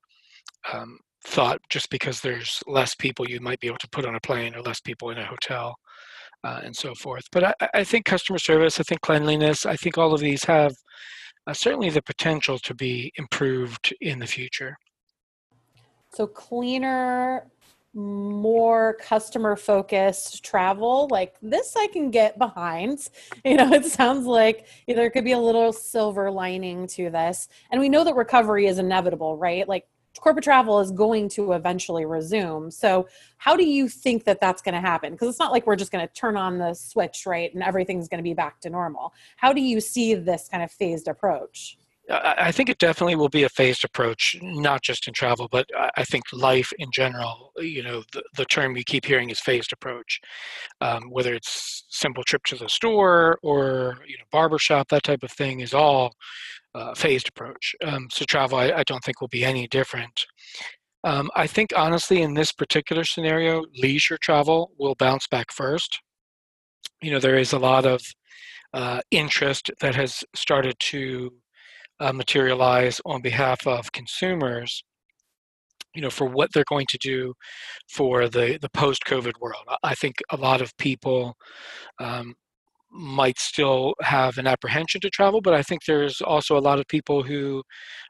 um, 0.73 0.97
thought 1.25 1.59
just 1.69 1.89
because 1.89 2.21
there's 2.21 2.63
less 2.65 2.95
people 2.95 3.29
you 3.29 3.41
might 3.41 3.59
be 3.59 3.67
able 3.67 3.77
to 3.77 3.89
put 3.89 4.05
on 4.05 4.15
a 4.15 4.21
plane 4.21 4.55
or 4.55 4.61
less 4.61 4.79
people 4.79 5.09
in 5.09 5.17
a 5.17 5.25
hotel 5.25 5.75
uh, 6.43 6.61
and 6.63 6.75
so 6.75 6.93
forth. 6.95 7.23
But 7.31 7.43
I, 7.43 7.69
I, 7.73 7.83
think 7.83 8.05
customer 8.05 8.39
service, 8.39 8.79
I 8.79 8.83
think 8.83 9.01
cleanliness, 9.01 9.65
I 9.65 9.75
think 9.75 9.97
all 9.97 10.13
of 10.13 10.21
these 10.21 10.43
have 10.45 10.73
uh, 11.47 11.53
certainly 11.53 11.89
the 11.89 12.01
potential 12.01 12.57
to 12.59 12.73
be 12.73 13.11
improved 13.17 13.93
in 14.01 14.19
the 14.19 14.27
future. 14.27 14.77
So 16.11 16.27
cleaner, 16.27 17.45
more 17.93 18.95
customer 19.01 19.55
focused 19.55 20.43
travel 20.45 21.07
like 21.09 21.33
this 21.41 21.73
i 21.75 21.87
can 21.87 22.11
get 22.11 22.37
behind 22.37 23.09
you 23.43 23.55
know 23.55 23.73
it 23.73 23.83
sounds 23.83 24.27
like 24.27 24.67
there 24.87 25.09
could 25.09 25.25
be 25.25 25.31
a 25.31 25.39
little 25.39 25.73
silver 25.73 26.29
lining 26.29 26.85
to 26.85 27.09
this 27.09 27.47
and 27.71 27.81
we 27.81 27.89
know 27.89 28.03
that 28.03 28.15
recovery 28.15 28.67
is 28.67 28.77
inevitable 28.77 29.37
right 29.37 29.67
like 29.67 29.87
corporate 30.19 30.43
travel 30.43 30.79
is 30.79 30.91
going 30.91 31.29
to 31.29 31.53
eventually 31.53 32.05
resume. 32.05 32.71
So, 32.71 33.07
how 33.37 33.55
do 33.55 33.65
you 33.65 33.87
think 33.87 34.25
that 34.25 34.41
that's 34.41 34.61
going 34.61 34.75
to 34.75 34.81
happen? 34.81 35.13
Because 35.13 35.29
it's 35.29 35.39
not 35.39 35.51
like 35.51 35.65
we're 35.65 35.75
just 35.75 35.91
going 35.91 36.05
to 36.05 36.13
turn 36.13 36.35
on 36.35 36.57
the 36.57 36.73
switch, 36.73 37.23
right, 37.25 37.53
and 37.53 37.63
everything's 37.63 38.07
going 38.07 38.19
to 38.19 38.23
be 38.23 38.33
back 38.33 38.59
to 38.61 38.69
normal. 38.69 39.13
How 39.37 39.53
do 39.53 39.61
you 39.61 39.79
see 39.79 40.15
this 40.15 40.47
kind 40.49 40.63
of 40.63 40.71
phased 40.71 41.07
approach? 41.07 41.77
I 42.11 42.51
think 42.51 42.69
it 42.69 42.79
definitely 42.79 43.15
will 43.15 43.29
be 43.29 43.43
a 43.43 43.49
phased 43.49 43.85
approach, 43.85 44.35
not 44.41 44.81
just 44.81 45.07
in 45.07 45.13
travel, 45.13 45.47
but 45.51 45.67
I 45.95 46.03
think 46.03 46.23
life 46.33 46.73
in 46.79 46.89
general. 46.91 47.51
You 47.57 47.83
know, 47.83 48.03
the, 48.13 48.23
the 48.35 48.45
term 48.45 48.75
you 48.75 48.83
keep 48.83 49.05
hearing 49.05 49.29
is 49.29 49.39
phased 49.39 49.71
approach, 49.71 50.19
um, 50.81 51.11
whether 51.11 51.35
it's 51.35 51.85
simple 51.89 52.23
trip 52.23 52.43
to 52.45 52.55
the 52.55 52.67
store 52.67 53.37
or 53.43 53.97
you 54.07 54.17
know 54.17 54.23
barbershop, 54.31 54.89
that 54.89 55.03
type 55.03 55.21
of 55.21 55.31
thing 55.31 55.59
is 55.59 55.73
all 55.73 56.15
uh, 56.75 56.93
phased 56.93 57.29
approach. 57.29 57.75
Um, 57.83 58.07
so 58.11 58.25
travel, 58.25 58.57
I, 58.57 58.71
I, 58.71 58.83
don't 58.83 59.03
think 59.03 59.21
will 59.21 59.27
be 59.27 59.43
any 59.43 59.67
different. 59.67 60.25
Um, 61.03 61.29
I 61.35 61.47
think 61.47 61.71
honestly, 61.75 62.21
in 62.21 62.33
this 62.33 62.51
particular 62.51 63.03
scenario, 63.03 63.63
leisure 63.75 64.17
travel 64.21 64.71
will 64.77 64.95
bounce 64.95 65.27
back 65.27 65.51
first. 65.51 65.99
You 67.01 67.11
know, 67.11 67.19
there 67.19 67.37
is 67.37 67.53
a 67.53 67.59
lot 67.59 67.85
of 67.85 68.01
uh, 68.73 69.01
interest 69.09 69.71
that 69.81 69.95
has 69.95 70.23
started 70.35 70.75
to 70.79 71.31
uh, 71.99 72.13
materialize 72.13 73.01
on 73.05 73.21
behalf 73.21 73.65
of 73.65 73.91
consumers 73.91 74.83
you 75.95 76.01
know 76.01 76.09
for 76.09 76.27
what 76.27 76.49
they're 76.53 76.63
going 76.69 76.85
to 76.87 76.97
do 76.99 77.33
for 77.89 78.29
the 78.29 78.57
the 78.61 78.69
post 78.69 79.03
covid 79.05 79.33
world 79.41 79.63
i 79.83 79.95
think 79.95 80.15
a 80.31 80.37
lot 80.37 80.61
of 80.61 80.75
people 80.77 81.35
um, 81.99 82.35
might 82.91 83.37
still 83.37 83.93
have 84.01 84.37
an 84.37 84.47
apprehension 84.47 84.99
to 85.01 85.09
travel 85.09 85.41
but 85.41 85.53
i 85.53 85.61
think 85.61 85.81
there's 85.85 86.21
also 86.21 86.57
a 86.57 86.59
lot 86.59 86.79
of 86.79 86.87
people 86.87 87.23
who 87.23 87.61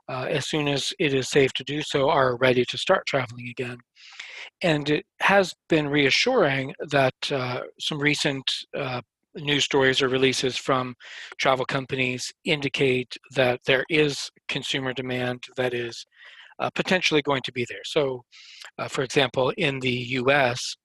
uh, 0.08 0.26
as 0.30 0.48
soon 0.48 0.68
as 0.68 0.94
it 1.00 1.14
is 1.14 1.30
safe 1.30 1.52
to 1.54 1.64
do 1.64 1.82
so 1.82 2.10
are 2.10 2.38
ready 2.38 2.64
to 2.66 2.78
start 2.78 3.06
traveling 3.06 3.48
again 3.50 3.78
and 4.62 4.90
it 4.90 5.06
has 5.22 5.54
been 5.68 5.88
reassuring 5.88 6.74
that 6.90 7.14
uh, 7.32 7.62
some 7.80 8.00
recent 8.00 8.44
uh, 8.78 9.02
news 9.36 9.64
stories 9.64 10.02
or 10.02 10.10
releases 10.10 10.58
from 10.58 10.96
travel 11.40 11.66
companies 11.66 12.32
indicate 12.46 13.16
that 13.36 13.60
there 13.66 13.86
is 13.90 14.30
consumer 14.48 14.94
demand 14.94 15.44
that 15.56 15.74
is 15.74 16.06
uh, 16.60 16.70
potentially 16.76 17.22
going 17.22 17.42
to 17.44 17.54
be 17.54 17.66
there. 17.70 17.84
So, 17.86 18.24
uh, 18.78 18.88
for 18.88 19.04
example, 19.04 19.54
in 19.58 19.80
the 19.80 19.92
US, 19.92 20.76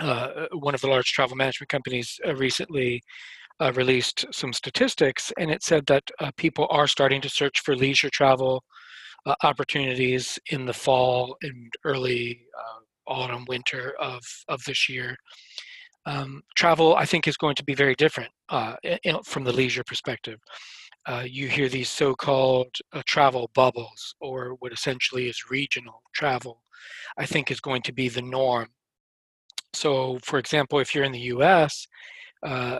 uh, 0.00 0.46
one 0.52 0.74
of 0.74 0.80
the 0.80 0.88
large 0.88 1.12
travel 1.12 1.36
management 1.36 1.68
companies 1.68 2.18
uh, 2.26 2.34
recently 2.34 3.02
uh, 3.60 3.72
released 3.74 4.24
some 4.32 4.52
statistics, 4.52 5.32
and 5.38 5.50
it 5.50 5.62
said 5.62 5.84
that 5.86 6.04
uh, 6.20 6.30
people 6.36 6.66
are 6.70 6.86
starting 6.86 7.20
to 7.20 7.28
search 7.28 7.60
for 7.60 7.76
leisure 7.76 8.10
travel 8.10 8.62
opportunities 9.42 10.38
in 10.52 10.64
the 10.64 10.72
fall 10.72 11.36
and 11.42 11.70
early 11.84 12.40
autumn, 13.06 13.44
winter 13.46 13.94
of, 14.00 14.22
of 14.48 14.62
this 14.64 14.88
year 14.88 15.16
um, 16.08 16.42
travel, 16.56 16.96
I 16.96 17.04
think, 17.04 17.28
is 17.28 17.36
going 17.36 17.54
to 17.56 17.64
be 17.64 17.74
very 17.74 17.94
different 17.94 18.30
uh, 18.48 18.76
in, 19.04 19.22
from 19.24 19.44
the 19.44 19.52
leisure 19.52 19.84
perspective. 19.84 20.38
Uh, 21.06 21.24
you 21.26 21.48
hear 21.48 21.68
these 21.68 21.90
so-called 21.90 22.74
uh, 22.92 23.02
travel 23.06 23.50
bubbles, 23.54 24.14
or 24.20 24.56
what 24.60 24.72
essentially 24.72 25.28
is 25.28 25.50
regional 25.50 26.02
travel. 26.14 26.62
I 27.18 27.26
think 27.26 27.50
is 27.50 27.60
going 27.60 27.82
to 27.82 27.92
be 27.92 28.08
the 28.08 28.22
norm. 28.22 28.68
So, 29.74 30.18
for 30.24 30.38
example, 30.38 30.78
if 30.78 30.94
you're 30.94 31.04
in 31.04 31.12
the 31.12 31.18
U.S., 31.36 31.86
uh, 32.44 32.78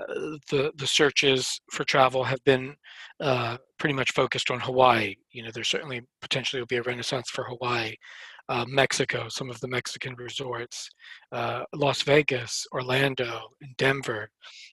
the 0.51 0.73
the 0.77 0.87
searches 0.87 1.61
for 1.73 1.85
travel 1.85 2.23
have 2.23 2.43
been 2.45 2.77
uh, 3.21 3.57
pretty 3.79 3.95
much 3.95 4.13
focused 4.13 4.51
on 4.51 4.61
Hawaii. 4.61 5.17
You 5.33 5.43
know, 5.43 5.51
there 5.53 5.65
certainly 5.65 6.03
potentially 6.21 6.61
will 6.61 6.67
be 6.67 6.77
a 6.77 6.83
renaissance 6.83 7.29
for 7.29 7.45
Hawaii 7.45 7.95
uh, 8.49 8.65
Mexico, 8.67 9.29
some 9.29 9.51
of 9.51 9.61
the 9.61 9.69
Mexican 9.69 10.15
resorts, 10.17 10.89
uh, 11.33 11.65
Las 11.75 12.03
Vegas, 12.03 12.67
Orlando, 12.73 13.49
and 13.61 13.77
Denver, 13.77 14.31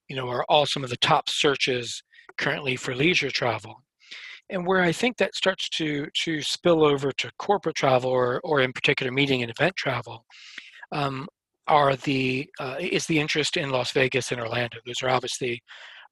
you 0.08 0.16
know, 0.16 0.30
are 0.30 0.46
all 0.48 0.66
some 0.66 0.84
of 0.84 0.90
the 0.90 0.98
top 0.98 1.30
searches 1.30 2.02
currently 2.38 2.76
for 2.76 2.96
leisure 2.96 3.30
travel. 3.30 3.76
And 4.50 4.66
where 4.66 4.82
I 4.82 4.92
think 4.92 5.18
that 5.18 5.36
starts 5.36 5.70
to 5.70 6.08
to 6.24 6.42
spill 6.42 6.86
over 6.86 7.12
to 7.12 7.32
corporate 7.40 7.76
travel, 7.76 8.12
or 8.12 8.40
or 8.44 8.62
in 8.62 8.74
particular 8.74 9.12
meeting 9.12 9.42
and 9.42 9.52
event 9.52 9.76
travel, 9.76 10.24
um, 10.92 11.28
are 11.68 11.96
the 11.96 12.48
uh, 12.60 12.76
is 12.80 13.06
the 13.06 13.20
interest 13.20 13.58
in 13.58 13.70
Las 13.70 13.92
Vegas 13.92 14.32
and 14.32 14.42
Orlando. 14.42 14.78
Those 14.86 15.02
are 15.04 15.10
obviously 15.10 15.62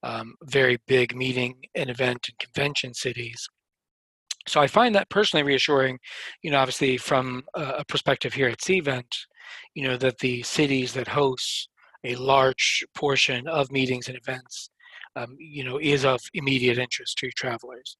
um, 0.03 0.35
very 0.43 0.77
big 0.87 1.15
meeting 1.15 1.55
and 1.75 1.89
event 1.89 2.27
and 2.27 2.37
convention 2.39 2.93
cities 2.93 3.47
so 4.47 4.59
I 4.59 4.67
find 4.67 4.93
that 4.95 5.09
personally 5.09 5.43
reassuring, 5.43 5.99
you 6.41 6.51
know, 6.51 6.59
obviously 6.59 6.97
from 6.97 7.43
a 7.53 7.85
perspective 7.85 8.33
here 8.33 8.47
at 8.47 8.59
Cvent, 8.59 9.11
you 9.73 9.87
know, 9.87 9.97
that 9.97 10.19
the 10.19 10.43
cities 10.43 10.93
that 10.93 11.07
host 11.07 11.69
a 12.03 12.15
large 12.15 12.83
portion 12.93 13.47
of 13.47 13.71
meetings 13.71 14.09
and 14.09 14.17
events, 14.17 14.69
um, 15.15 15.35
you 15.39 15.63
know, 15.63 15.79
is 15.81 16.03
of 16.03 16.19
immediate 16.33 16.77
interest 16.77 17.17
to 17.19 17.29
travelers. 17.31 17.95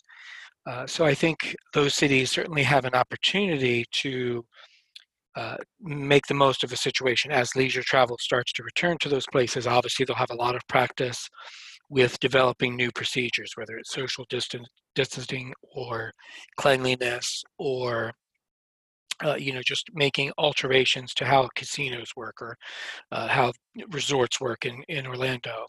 Uh, 0.66 0.86
so 0.86 1.06
I 1.06 1.14
think 1.14 1.56
those 1.74 1.94
cities 1.94 2.32
certainly 2.32 2.64
have 2.64 2.86
an 2.86 2.96
opportunity 2.96 3.86
to 4.02 4.46
uh, 5.36 5.58
make 5.82 6.28
the 6.28 6.34
most 6.34 6.64
of 6.64 6.72
a 6.72 6.78
situation 6.78 7.32
as 7.32 7.56
leisure 7.56 7.84
travel 7.84 8.18
starts 8.20 8.52
to 8.54 8.64
return 8.64 8.98
to 9.02 9.10
those 9.10 9.26
places. 9.32 9.66
Obviously, 9.66 10.06
they'll 10.06 10.16
have 10.16 10.32
a 10.32 10.36
lot 10.36 10.56
of 10.56 10.62
practice 10.68 11.28
with 11.90 12.20
developing 12.20 12.76
new 12.76 12.92
procedures, 12.92 13.52
whether 13.56 13.78
it's 13.78 13.94
social 13.94 14.26
distance, 14.30 14.68
distancing 14.96 15.54
or 15.76 16.12
cleanliness 16.58 17.44
or 17.58 18.14
uh, 19.24 19.36
you 19.36 19.54
know 19.54 19.62
just 19.66 19.90
making 19.94 20.32
alterations 20.38 21.14
to 21.14 21.26
how 21.26 21.48
casinos 21.56 22.12
work 22.16 22.42
or 22.42 22.56
uh, 23.12 23.28
how 23.28 23.52
resorts 23.92 24.42
work 24.42 24.66
in, 24.66 24.84
in 24.88 25.06
Orlando. 25.06 25.66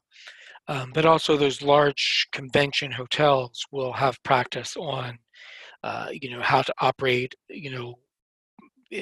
Um, 0.67 0.93
but 0.95 1.05
also 1.05 1.37
those 1.37 1.61
large 1.61 2.27
convention 2.33 2.91
hotels 2.91 3.63
will 3.71 3.93
have 3.93 4.23
practice 4.23 4.75
on 4.79 5.19
uh, 5.83 6.09
you 6.11 6.31
know 6.31 6.41
how 6.43 6.63
to 6.63 6.75
operate 6.81 7.35
you 7.51 7.71
know 7.71 7.95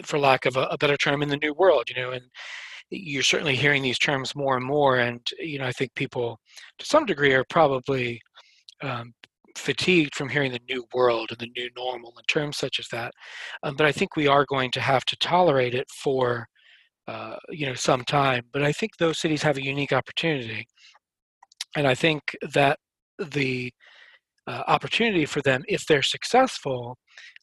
for 0.02 0.18
lack 0.18 0.46
of 0.46 0.56
a, 0.56 0.62
a 0.70 0.78
better 0.78 0.96
term 0.96 1.22
in 1.22 1.28
the 1.28 1.36
new 1.36 1.52
world 1.54 1.84
you 1.88 2.00
know 2.00 2.12
and 2.12 2.24
you're 2.90 3.22
certainly 3.22 3.56
hearing 3.56 3.82
these 3.82 3.98
terms 3.98 4.34
more 4.34 4.56
and 4.56 4.64
more 4.64 4.98
and 4.98 5.20
you 5.38 5.58
know 5.58 5.66
i 5.66 5.72
think 5.72 5.94
people 5.94 6.38
to 6.78 6.86
some 6.86 7.06
degree 7.06 7.32
are 7.32 7.44
probably 7.48 8.20
um, 8.82 9.12
fatigued 9.56 10.14
from 10.14 10.28
hearing 10.28 10.52
the 10.52 10.60
new 10.68 10.84
world 10.94 11.28
and 11.30 11.38
the 11.38 11.50
new 11.56 11.68
normal 11.76 12.12
and 12.16 12.26
terms 12.28 12.56
such 12.56 12.78
as 12.78 12.88
that 12.88 13.12
um, 13.62 13.74
but 13.76 13.86
i 13.86 13.92
think 13.92 14.16
we 14.16 14.26
are 14.26 14.46
going 14.46 14.70
to 14.70 14.80
have 14.80 15.04
to 15.04 15.16
tolerate 15.16 15.74
it 15.74 15.86
for 15.90 16.46
uh, 17.08 17.36
you 17.50 17.66
know 17.66 17.74
some 17.74 18.04
time 18.04 18.42
but 18.52 18.62
i 18.62 18.72
think 18.72 18.92
those 18.96 19.18
cities 19.18 19.42
have 19.42 19.56
a 19.56 19.64
unique 19.64 19.92
opportunity 19.92 20.66
and 21.76 21.86
i 21.86 21.94
think 21.94 22.22
that 22.52 22.78
the 23.18 23.70
uh, 24.46 24.62
opportunity 24.66 25.24
for 25.24 25.40
them 25.42 25.62
if 25.68 25.86
they're 25.86 26.02
successful 26.02 26.96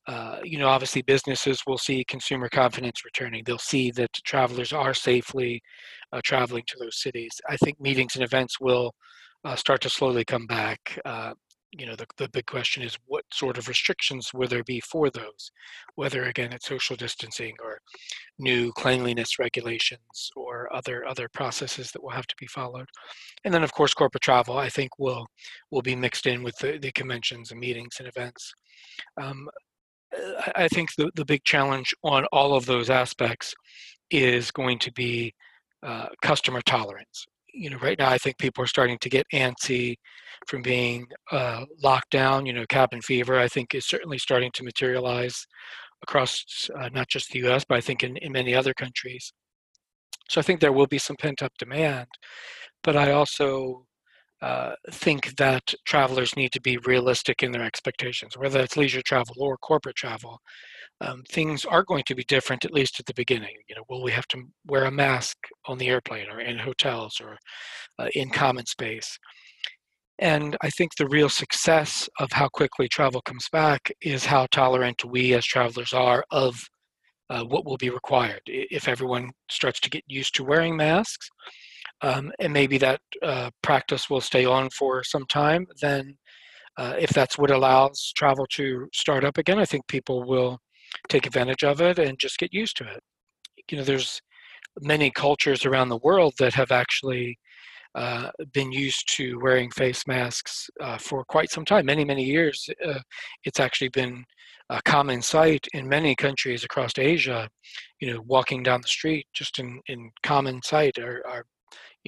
uh, 0.10 0.40
you 0.44 0.58
know, 0.58 0.68
obviously 0.68 1.04
businesses 1.04 1.62
will 1.68 1.78
see 1.78 2.04
consumer 2.04 2.50
confidence 2.50 3.06
returning. 3.06 3.44
They'll 3.46 3.60
see 3.60 3.92
that 3.92 4.12
travelers 4.26 4.74
are 4.74 4.96
safely 4.96 5.62
uh, 6.12 6.20
traveling 6.24 6.64
to 6.66 6.78
those 6.80 7.00
cities. 7.00 7.30
I 7.48 7.58
think 7.58 7.80
meetings 7.80 8.16
and 8.16 8.24
events 8.24 8.60
will 8.60 8.92
uh, 9.46 9.56
start 9.56 9.82
to 9.82 9.90
slowly 9.90 10.26
come 10.26 10.48
back. 10.48 11.00
Uh, 11.06 11.34
you 11.78 11.86
know, 11.86 11.96
the, 11.96 12.08
the 12.18 12.28
big 12.30 12.48
question 12.48 12.82
is 12.82 12.98
what 13.06 13.24
sort 13.32 13.60
of 13.60 13.68
restrictions 13.68 14.32
will 14.34 14.48
there 14.48 14.64
be 14.64 14.80
for 14.80 15.12
those? 15.12 15.52
Whether 15.94 16.24
again 16.24 16.54
it's 16.54 16.68
social 16.68 16.96
distancing 16.96 17.54
or 17.64 17.78
new 18.40 18.72
cleanliness 18.72 19.38
regulations 19.38 20.32
or 20.36 20.74
other 20.76 21.06
other 21.06 21.30
processes 21.32 21.92
that 21.92 22.02
will 22.02 22.10
have 22.10 22.26
to 22.26 22.36
be 22.40 22.48
followed. 22.48 22.88
And 23.46 23.54
then 23.54 23.62
of 23.62 23.72
course 23.74 23.94
corporate 23.94 24.24
travel 24.24 24.58
I 24.58 24.70
think 24.70 24.90
will 24.98 25.28
will 25.70 25.84
be 25.84 25.96
mixed 25.96 26.26
in 26.26 26.42
with 26.42 26.56
the, 26.58 26.80
the 26.82 26.92
conventions 26.94 27.52
and 27.52 27.60
meetings 27.60 27.98
and 28.00 28.08
events. 28.08 28.52
Um, 29.22 29.48
I 30.56 30.68
think 30.68 30.90
the, 30.96 31.12
the 31.16 31.26
big 31.26 31.44
challenge 31.44 31.94
on 32.04 32.26
all 32.32 32.56
of 32.56 32.66
those 32.66 32.90
aspects 32.90 33.54
is 34.10 34.52
going 34.52 34.80
to 34.80 34.92
be 34.94 35.34
uh, 35.84 36.08
customer 36.22 36.62
tolerance. 36.62 37.26
You 37.54 37.70
know, 37.70 37.78
right 37.78 37.98
now 37.98 38.10
I 38.10 38.18
think 38.18 38.38
people 38.38 38.64
are 38.64 38.68
starting 38.68 38.98
to 39.02 39.10
get 39.10 39.26
antsy 39.34 39.96
from 40.48 40.62
being 40.62 41.08
uh, 41.32 41.66
locked 41.84 42.12
down. 42.12 42.46
You 42.46 42.54
know, 42.54 42.66
cabin 42.70 43.02
fever 43.02 43.40
I 43.40 43.48
think 43.48 43.76
is 43.76 43.88
certainly 43.88 44.18
starting 44.18 44.52
to 44.56 44.64
materialize 44.64 45.46
across 46.04 46.70
uh, 46.76 46.90
not 46.94 47.08
just 47.10 47.32
the 47.32 47.40
U.S. 47.40 47.66
but 47.68 47.78
I 47.78 47.82
think 47.82 48.04
in, 48.04 48.18
in 48.18 48.32
many 48.32 48.56
other 48.56 48.74
countries. 48.74 49.32
So 50.30 50.40
I 50.40 50.44
think 50.44 50.60
there 50.60 50.72
will 50.72 50.88
be 50.88 51.00
some 51.00 51.16
pent 51.16 51.42
up 51.42 51.52
demand, 51.58 52.08
but 52.84 52.96
I 52.96 53.12
also 53.12 53.86
uh, 54.42 54.72
think 54.92 55.36
that 55.38 55.74
travelers 55.86 56.36
need 56.36 56.52
to 56.54 56.62
be 56.62 56.78
realistic 56.78 57.44
in 57.44 57.52
their 57.52 57.64
expectations, 57.64 58.38
whether 58.38 58.60
it's 58.60 58.78
leisure 58.78 59.02
travel 59.02 59.36
or 59.40 59.58
corporate 59.58 59.96
travel. 59.96 60.40
Um, 61.02 61.24
things 61.30 61.66
are 61.66 61.84
going 61.84 62.04
to 62.08 62.16
be 62.16 62.26
different, 62.26 62.66
at 62.66 62.74
least 62.74 63.00
at 63.00 63.06
the 63.06 63.14
beginning. 63.14 63.56
You 63.70 63.76
know, 63.76 63.84
will 63.90 64.04
we 64.04 64.12
have 64.12 64.28
to 64.30 64.44
wear 64.66 64.86
a 64.86 64.92
mask 64.92 65.38
on 65.66 65.78
the 65.78 65.88
airplane 65.88 66.30
or 66.30 66.42
in 66.42 66.58
hotels 66.60 67.22
or 67.22 67.38
uh, 67.98 68.10
in 68.16 68.30
common 68.30 68.66
space? 68.66 69.18
And 70.20 70.58
I 70.62 70.70
think 70.70 70.96
the 70.96 71.08
real 71.08 71.30
success 71.30 72.10
of 72.20 72.32
how 72.34 72.50
quickly 72.50 72.90
travel 72.90 73.22
comes 73.22 73.48
back 73.52 73.92
is 74.02 74.26
how 74.26 74.48
tolerant 74.52 75.06
we 75.06 75.34
as 75.34 75.46
travelers 75.46 75.94
are 75.94 76.26
of 76.32 76.62
uh, 77.30 77.44
what 77.44 77.66
will 77.66 77.78
be 77.78 77.90
required. 77.90 78.42
If 78.46 78.90
everyone 78.90 79.32
starts 79.50 79.80
to 79.82 79.90
get 79.90 80.04
used 80.08 80.36
to 80.36 80.44
wearing 80.44 80.76
masks, 80.76 81.30
um, 82.02 82.32
and 82.40 82.54
maybe 82.54 82.78
that 82.78 83.02
uh, 83.24 83.50
practice 83.62 84.10
will 84.10 84.22
stay 84.22 84.46
on 84.46 84.70
for 84.70 85.04
some 85.04 85.26
time, 85.28 85.68
then 85.82 86.18
uh, 86.78 86.96
if 86.98 87.10
that's 87.10 87.38
what 87.38 87.52
allows 87.52 88.14
travel 88.16 88.46
to 88.52 88.88
start 88.94 89.24
up 89.26 89.38
again, 89.38 89.60
I 89.60 89.66
think 89.66 89.88
people 89.88 90.26
will 90.26 90.60
take 91.10 91.26
advantage 91.26 91.64
of 91.64 91.82
it 91.82 92.00
and 92.00 92.18
just 92.18 92.40
get 92.40 92.54
used 92.54 92.78
to 92.78 92.86
it. 92.86 93.02
You 93.70 93.78
know, 93.78 93.84
there's 93.84 94.22
many 94.82 95.12
cultures 95.12 95.66
around 95.66 95.90
the 95.90 96.00
world 96.04 96.34
that 96.40 96.54
have 96.54 96.72
actually 96.72 97.38
uh, 97.96 98.30
been 98.54 98.72
used 98.72 99.14
to 99.18 99.38
wearing 99.42 99.70
face 99.72 100.08
masks 100.08 100.70
uh, 100.82 100.98
for 100.98 101.26
quite 101.26 101.52
some 101.52 101.66
time, 101.66 101.86
many, 101.86 102.06
many 102.06 102.24
years. 102.24 102.70
Uh, 102.86 103.00
it's 103.44 103.60
actually 103.60 103.90
been 103.90 104.24
a 104.70 104.82
common 104.84 105.22
sight 105.22 105.68
in 105.74 105.90
many 105.90 106.16
countries 106.16 106.64
across 106.64 106.92
Asia. 106.98 107.50
You 108.00 108.14
know, 108.14 108.22
walking 108.26 108.64
down 108.64 108.82
the 108.82 108.88
street, 108.88 109.26
just 109.34 109.60
in, 109.60 109.82
in 109.88 110.12
common 110.24 110.62
sight, 110.62 110.98
are, 111.00 111.24
are 111.28 111.46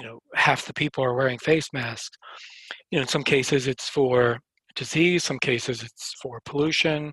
you 0.02 0.08
know 0.08 0.20
half 0.34 0.66
the 0.66 0.74
people 0.74 1.04
are 1.04 1.14
wearing 1.14 1.38
face 1.38 1.68
masks. 1.74 2.18
You 2.90 2.98
know, 2.98 3.04
in 3.04 3.08
some 3.08 3.24
cases 3.24 3.68
it's 3.68 3.88
for 3.88 4.40
disease, 4.76 5.24
some 5.24 5.40
cases 5.40 5.84
it's 5.84 6.16
for 6.22 6.42
pollution. 6.46 7.12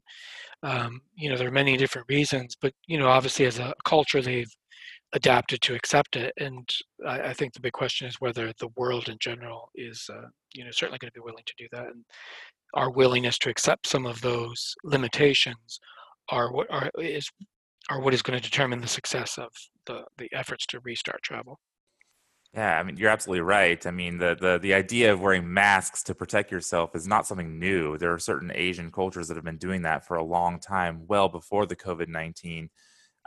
Um, 0.63 1.01
you 1.15 1.29
know, 1.29 1.37
there 1.37 1.49
are 1.49 1.53
many 1.53 1.77
different 1.77 2.09
reasons, 2.09 2.57
but 2.61 2.73
you 2.87 2.99
know, 2.99 3.09
obviously 3.09 3.45
as 3.47 3.59
a 3.59 3.75
culture 3.85 4.23
they've 4.23 4.51
adapted 5.13 5.61
to 5.63 5.75
accept 5.75 6.17
it. 6.17 6.33
And 6.39 6.69
I, 7.07 7.21
I, 7.21 7.33
think 7.33 7.55
the 7.55 7.61
big 7.61 7.73
question 7.73 8.07
is 8.07 8.17
whether 8.19 8.53
the 8.59 8.69
world 8.77 9.09
in 9.09 9.17
general 9.21 9.71
is, 9.75 10.05
uh, 10.13 10.29
you 10.55 10.65
know, 10.65 10.71
certainly 10.71 10.99
going 10.99 11.11
to 11.11 11.21
be 11.21 11.25
willing 11.25 11.45
to 11.47 11.55
do 11.57 11.67
that. 11.73 11.87
And 11.87 12.05
our 12.75 12.91
willingness 12.91 13.39
to 13.39 13.51
accept 13.51 13.87
some 13.87 14.05
of 14.05 14.21
those 14.21 14.75
limitations 14.85 15.81
are 16.31 16.53
what 16.53 16.67
are 16.71 16.91
is 16.99 17.31
are 17.91 18.01
what 18.03 18.13
is 18.13 18.23
going 18.23 18.39
to 18.39 18.51
determine 18.51 18.81
the 18.81 18.89
success 18.89 19.39
of 19.39 19.49
the 19.87 20.05
the 20.19 20.29
efforts 20.33 20.67
to 20.67 20.81
restart 20.81 21.23
travel. 21.23 21.59
Yeah, 22.55 22.79
I 22.79 22.83
mean 22.83 22.97
you're 22.97 23.11
absolutely 23.11 23.43
right. 23.43 23.85
I 23.87 23.91
mean 23.91 24.19
the 24.19 24.37
the 24.41 24.59
the 24.59 24.75
idea 24.75 25.13
of 25.13 25.21
wearing 25.21 25.53
masks 25.53 26.03
to 26.05 26.15
protect 26.15 26.51
yourself 26.51 26.97
is 26.97 27.07
not 27.07 27.27
something 27.27 27.59
new. 27.59 27.99
There 27.99 28.13
are 28.13 28.19
certain 28.19 28.51
Asian 28.55 28.91
cultures 28.91 29.29
that 29.29 29.37
have 29.37 29.45
been 29.45 29.59
doing 29.59 29.83
that 29.83 30.07
for 30.07 30.17
a 30.17 30.25
long 30.25 30.59
time, 30.59 31.07
well 31.07 31.29
before 31.29 31.67
the 31.67 31.77
COVID 31.77 32.09
nineteen 32.09 32.71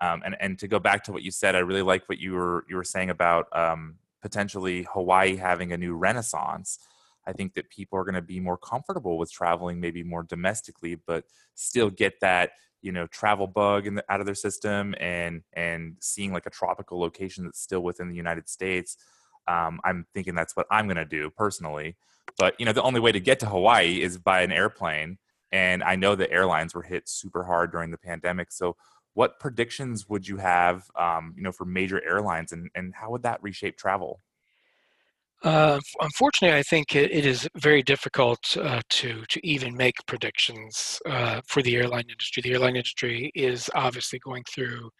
um, 0.01 0.21
and 0.25 0.37
and 0.41 0.59
to 0.59 0.69
go 0.69 0.79
back 0.79 1.03
to 1.05 1.13
what 1.13 1.23
you 1.23 1.31
said, 1.31 1.55
I 1.55 1.59
really 1.59 1.81
like 1.83 2.07
what 2.09 2.19
you 2.19 2.33
were 2.33 2.65
you 2.69 2.77
were 2.77 2.85
saying 2.85 3.09
about 3.11 3.47
um, 3.57 3.95
potentially 4.21 4.87
Hawaii 4.93 5.35
having 5.37 5.73
a 5.73 5.77
new 5.77 5.95
renaissance. 5.95 6.79
I 7.27 7.33
think 7.33 7.55
that 7.55 7.69
people 7.69 7.99
are 7.99 8.03
going 8.05 8.15
to 8.15 8.21
be 8.21 8.39
more 8.39 8.57
comfortable 8.57 9.17
with 9.17 9.31
traveling, 9.31 9.79
maybe 9.79 10.03
more 10.03 10.23
domestically, 10.23 10.95
but 10.95 11.25
still 11.55 11.89
get 11.89 12.15
that 12.21 12.51
you 12.81 12.91
know 12.91 13.07
travel 13.07 13.47
bug 13.47 13.87
in 13.87 13.95
the, 13.95 14.05
out 14.09 14.19
of 14.19 14.25
their 14.25 14.35
system 14.35 14.95
and 14.99 15.43
and 15.53 15.95
seeing 15.99 16.31
like 16.33 16.45
a 16.45 16.49
tropical 16.49 16.99
location 16.99 17.45
that's 17.45 17.61
still 17.61 17.81
within 17.81 18.09
the 18.09 18.15
United 18.15 18.49
States. 18.49 18.97
Um, 19.47 19.79
I'm 19.83 20.05
thinking 20.13 20.35
that's 20.35 20.55
what 20.55 20.67
I'm 20.69 20.85
going 20.85 20.97
to 20.97 21.05
do 21.05 21.29
personally. 21.29 21.95
But 22.37 22.55
you 22.59 22.65
know, 22.65 22.73
the 22.73 22.83
only 22.83 22.99
way 22.99 23.11
to 23.11 23.19
get 23.19 23.39
to 23.41 23.45
Hawaii 23.47 24.01
is 24.01 24.17
by 24.17 24.41
an 24.41 24.51
airplane, 24.51 25.17
and 25.51 25.83
I 25.83 25.95
know 25.95 26.15
the 26.15 26.31
airlines 26.31 26.73
were 26.73 26.83
hit 26.83 27.09
super 27.09 27.43
hard 27.43 27.71
during 27.71 27.91
the 27.91 27.97
pandemic. 27.97 28.51
So 28.51 28.75
what 29.13 29.39
predictions 29.39 30.07
would 30.07 30.27
you 30.27 30.37
have, 30.37 30.89
um, 30.95 31.33
you 31.35 31.43
know, 31.43 31.51
for 31.51 31.65
major 31.65 32.01
airlines, 32.03 32.51
and 32.51 32.69
and 32.75 32.93
how 32.95 33.11
would 33.11 33.23
that 33.23 33.43
reshape 33.43 33.77
travel? 33.77 34.21
Uh, 35.43 35.79
unfortunately, 35.99 36.55
I 36.57 36.61
think 36.63 36.95
it, 36.95 37.11
it 37.11 37.25
is 37.25 37.47
very 37.57 37.81
difficult 37.81 38.55
uh, 38.57 38.81
to 38.89 39.23
to 39.27 39.47
even 39.47 39.75
make 39.75 39.95
predictions 40.05 40.99
uh, 41.07 41.41
for 41.47 41.63
the 41.63 41.75
airline 41.77 42.05
industry. 42.09 42.41
The 42.43 42.51
airline 42.51 42.75
industry 42.75 43.31
is 43.33 43.69
obviously 43.73 44.19
going 44.19 44.43
through 44.53 44.91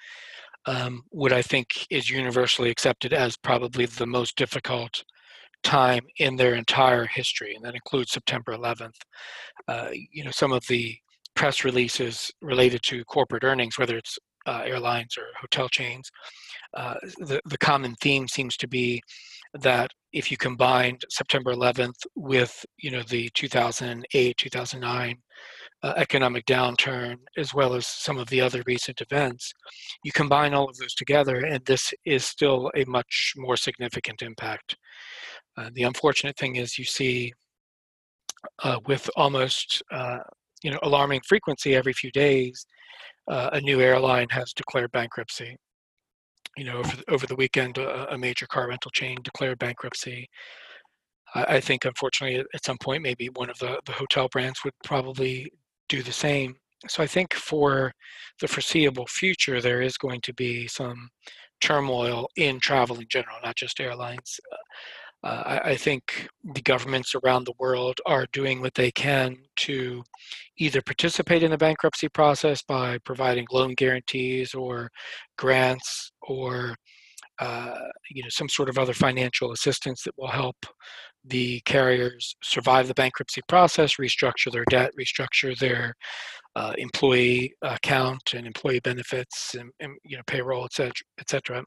um, 0.66 1.04
what 1.10 1.32
I 1.32 1.42
think 1.42 1.68
is 1.92 2.10
universally 2.10 2.70
accepted 2.72 3.14
as 3.14 3.38
probably 3.38 3.86
the 3.86 4.08
most 4.08 4.36
difficult 4.36 5.04
time 5.64 6.02
in 6.18 6.36
their 6.38 6.56
entire 6.56 7.06
history, 7.06 7.54
and 7.56 7.64
that 7.64 7.76
includes 7.76 8.12
September 8.12 8.54
11th. 8.54 8.96
Uh, 9.68 9.90
you 10.12 10.24
know, 10.24 10.32
some 10.32 10.52
of 10.52 10.64
the 10.68 10.98
press 11.36 11.64
releases 11.64 12.32
related 12.42 12.82
to 12.84 13.04
corporate 13.06 13.44
earnings, 13.44 13.78
whether 13.78 13.98
it's 13.98 14.18
uh, 14.48 14.64
airlines 14.66 15.18
or 15.18 15.26
hotel 15.40 15.70
chains, 15.70 16.10
uh, 16.76 16.96
the, 17.20 17.40
the 17.46 17.58
common 17.58 17.94
theme 18.02 18.28
seems 18.28 18.58
to 18.58 18.68
be 18.68 19.02
that 19.54 19.92
if 20.14 20.32
you 20.32 20.38
combined 20.38 21.04
September 21.10 21.54
11th 21.54 22.06
with 22.16 22.66
you 22.78 22.92
know 22.92 23.04
the 23.04 23.30
2008 23.34 24.38
2009 24.38 25.18
uh, 25.84 25.94
economic 25.98 26.46
downturn 26.46 27.16
as 27.38 27.54
well 27.54 27.74
as 27.74 27.88
some 27.88 28.18
of 28.18 28.30
the 28.30 28.40
other 28.40 28.62
recent 28.68 29.02
events, 29.02 29.52
you 30.04 30.12
combine 30.12 30.54
all 30.54 30.70
of 30.70 30.78
those 30.78 30.94
together, 30.94 31.38
and 31.38 31.66
this 31.66 31.92
is 32.06 32.24
still 32.24 32.72
a 32.76 32.86
much 32.86 33.34
more 33.36 33.58
significant 33.58 34.22
impact. 34.22 34.78
Uh, 35.58 35.70
the 35.74 35.84
unfortunate 35.84 36.38
thing 36.38 36.56
is 36.58 36.78
you 36.78 36.86
see 36.86 37.34
uh, 38.64 38.78
with 38.86 39.10
almost 39.16 39.82
uh, 39.92 40.20
you 40.64 40.72
know 40.72 40.80
alarming 40.84 41.22
frequency 41.28 41.76
every 41.76 41.94
few 41.94 42.12
days 42.12 42.66
uh, 43.30 43.50
a 43.54 43.62
new 43.62 43.82
airline 43.82 44.28
has 44.30 44.54
declared 44.54 44.92
bankruptcy 44.92 45.58
you 46.58 46.66
know 46.66 46.78
over 46.78 46.96
the, 46.96 47.04
over 47.12 47.28
the 47.28 47.36
weekend 47.36 47.78
a, 47.78 48.14
a 48.14 48.18
major 48.18 48.48
car 48.48 48.68
rental 48.68 48.92
chain 48.92 49.18
declared 49.24 49.60
bankruptcy. 49.60 50.28
I, 51.36 51.44
I, 51.56 51.60
think 51.62 51.86
unfortunately 51.86 52.44
at 52.54 52.66
some 52.66 52.78
point 52.78 53.04
maybe 53.04 53.30
one 53.36 53.50
of 53.50 53.58
the, 53.60 53.80
the 53.86 53.94
hotel 53.94 54.28
brands 54.30 54.64
would 54.64 54.74
probably 54.84 55.52
do 55.90 56.04
the 56.04 56.12
same. 56.12 56.56
So 56.88 57.04
i 57.04 57.08
think 57.08 57.34
for 57.34 57.94
the 58.40 58.48
foreseeable 58.48 59.08
future 59.08 59.62
there 59.62 59.82
is 59.82 59.98
going 59.98 60.22
to 60.22 60.34
be 60.34 60.68
some 60.68 61.10
turmoil 61.62 62.28
in 62.38 62.60
travel 62.60 62.98
in 62.98 63.08
general 63.08 63.38
not 63.44 63.56
just 63.56 63.80
airlines 63.80 64.40
uh, 65.24 65.44
I, 65.46 65.72
I, 65.72 65.76
think 65.76 66.28
the 66.44 66.62
governments 66.62 67.14
around 67.14 67.44
the 67.44 67.54
world 67.60 68.00
are 68.08 68.26
doing 68.34 68.60
what 68.60 68.74
they 68.74 68.92
can 68.92 69.38
to 69.58 70.04
either 70.58 70.82
participate 70.82 71.44
in 71.44 71.52
the 71.52 71.58
bankruptcy 71.58 72.10
process 72.10 72.64
by 72.64 72.98
providing 73.06 73.46
loan 73.52 73.76
guarantees 73.76 74.56
or 74.56 74.90
grants 75.38 76.12
or 76.24 76.76
uh, 77.40 77.78
you 78.10 78.24
know 78.24 78.30
some 78.30 78.50
sort 78.50 78.70
of 78.70 78.78
other 78.78 78.94
financial 78.94 79.52
assistance 79.52 80.04
that 80.04 80.18
will 80.18 80.28
help 80.28 80.56
the 81.26 81.62
carriers 81.66 82.36
survive 82.42 82.88
the 82.88 82.94
bankruptcy 82.96 83.42
process, 83.48 83.96
restructure 83.98 84.52
their 84.52 84.66
debt, 84.70 84.92
restructure 85.00 85.58
their 85.60 85.94
uh, 86.56 86.74
employee 86.78 87.54
account 87.62 88.34
and 88.36 88.48
employee 88.48 88.80
benefits, 88.80 89.56
and, 89.58 89.70
and 89.80 89.94
you 90.04 90.18
know 90.18 90.24
payroll, 90.28 90.66
et 90.66 90.74
cetera, 90.74 90.94
et 91.20 91.30
cetera. 91.30 91.64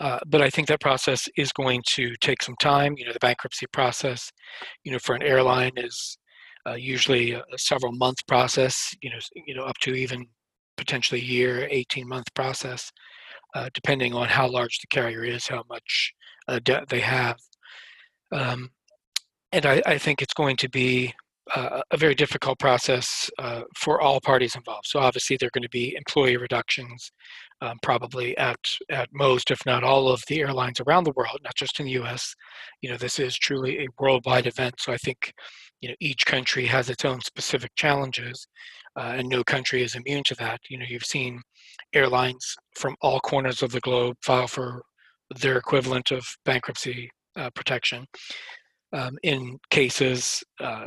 Uh, 0.00 0.18
but 0.26 0.40
I 0.40 0.50
think 0.50 0.68
that 0.68 0.80
process 0.80 1.28
is 1.36 1.52
going 1.52 1.82
to 1.94 2.14
take 2.20 2.42
some 2.42 2.56
time. 2.60 2.94
You 2.96 3.06
know, 3.06 3.12
the 3.12 3.18
bankruptcy 3.20 3.66
process, 3.72 4.30
you 4.84 4.92
know, 4.92 4.98
for 4.98 5.14
an 5.14 5.22
airline 5.22 5.72
is 5.76 6.18
uh, 6.66 6.74
usually 6.74 7.32
a, 7.32 7.42
several 7.56 7.92
month 7.92 8.26
process. 8.26 8.94
You 9.02 9.10
know, 9.10 9.18
you 9.46 9.54
know, 9.54 9.64
up 9.64 9.78
to 9.82 9.94
even 9.94 10.26
potentially 10.76 11.20
a 11.20 11.24
year, 11.24 11.68
18 11.70 12.08
month 12.08 12.32
process, 12.34 12.90
uh, 13.54 13.68
depending 13.74 14.14
on 14.14 14.28
how 14.28 14.48
large 14.48 14.78
the 14.80 14.86
carrier 14.88 15.24
is, 15.24 15.46
how 15.46 15.62
much 15.68 16.12
uh, 16.48 16.58
debt 16.64 16.88
they 16.88 17.00
have. 17.00 17.36
Um, 18.32 18.70
and 19.52 19.66
I, 19.66 19.82
I, 19.84 19.98
think 19.98 20.22
it's 20.22 20.32
going 20.32 20.56
to 20.56 20.68
be 20.70 21.12
uh, 21.54 21.82
a 21.90 21.96
very 21.96 22.14
difficult 22.14 22.58
process 22.58 23.30
uh, 23.38 23.62
for 23.76 24.00
all 24.00 24.20
parties 24.20 24.56
involved. 24.56 24.86
So 24.86 25.00
obviously 25.00 25.36
there 25.36 25.48
are 25.48 25.54
going 25.54 25.62
to 25.62 25.68
be 25.68 25.94
employee 25.94 26.38
reductions, 26.38 27.12
um, 27.62 27.78
probably 27.80 28.36
at 28.38 28.58
at 28.90 29.08
most, 29.12 29.50
if 29.52 29.64
not 29.64 29.84
all, 29.84 30.08
of 30.08 30.22
the 30.26 30.40
airlines 30.40 30.80
around 30.80 31.04
the 31.04 31.12
world, 31.14 31.38
not 31.44 31.54
just 31.54 31.78
in 31.78 31.86
the 31.86 31.92
U.S. 31.92 32.34
You 32.82 32.90
know, 32.90 32.96
this 32.96 33.20
is 33.20 33.36
truly 33.36 33.78
a 33.78 33.88
worldwide 34.00 34.46
event. 34.46 34.74
So 34.78 34.92
I 34.92 34.96
think, 34.96 35.32
you 35.80 35.88
know, 35.88 35.94
each 36.00 36.26
country 36.26 36.66
has 36.66 36.90
its 36.90 37.04
own 37.04 37.20
specific 37.20 37.70
challenges, 37.76 38.46
uh, 38.98 39.14
and 39.16 39.28
no 39.28 39.44
country 39.44 39.82
is 39.82 39.94
immune 39.94 40.24
to 40.24 40.34
that. 40.36 40.60
You 40.68 40.78
know, 40.78 40.86
you've 40.88 41.04
seen 41.04 41.40
airlines 41.94 42.44
from 42.76 42.96
all 43.00 43.20
corners 43.20 43.62
of 43.62 43.70
the 43.70 43.80
globe 43.80 44.16
file 44.22 44.48
for 44.48 44.82
their 45.40 45.56
equivalent 45.56 46.10
of 46.10 46.26
bankruptcy 46.44 47.10
uh, 47.36 47.50
protection. 47.54 48.06
Um, 48.94 49.16
in 49.22 49.58
cases 49.70 50.44
uh, 50.60 50.84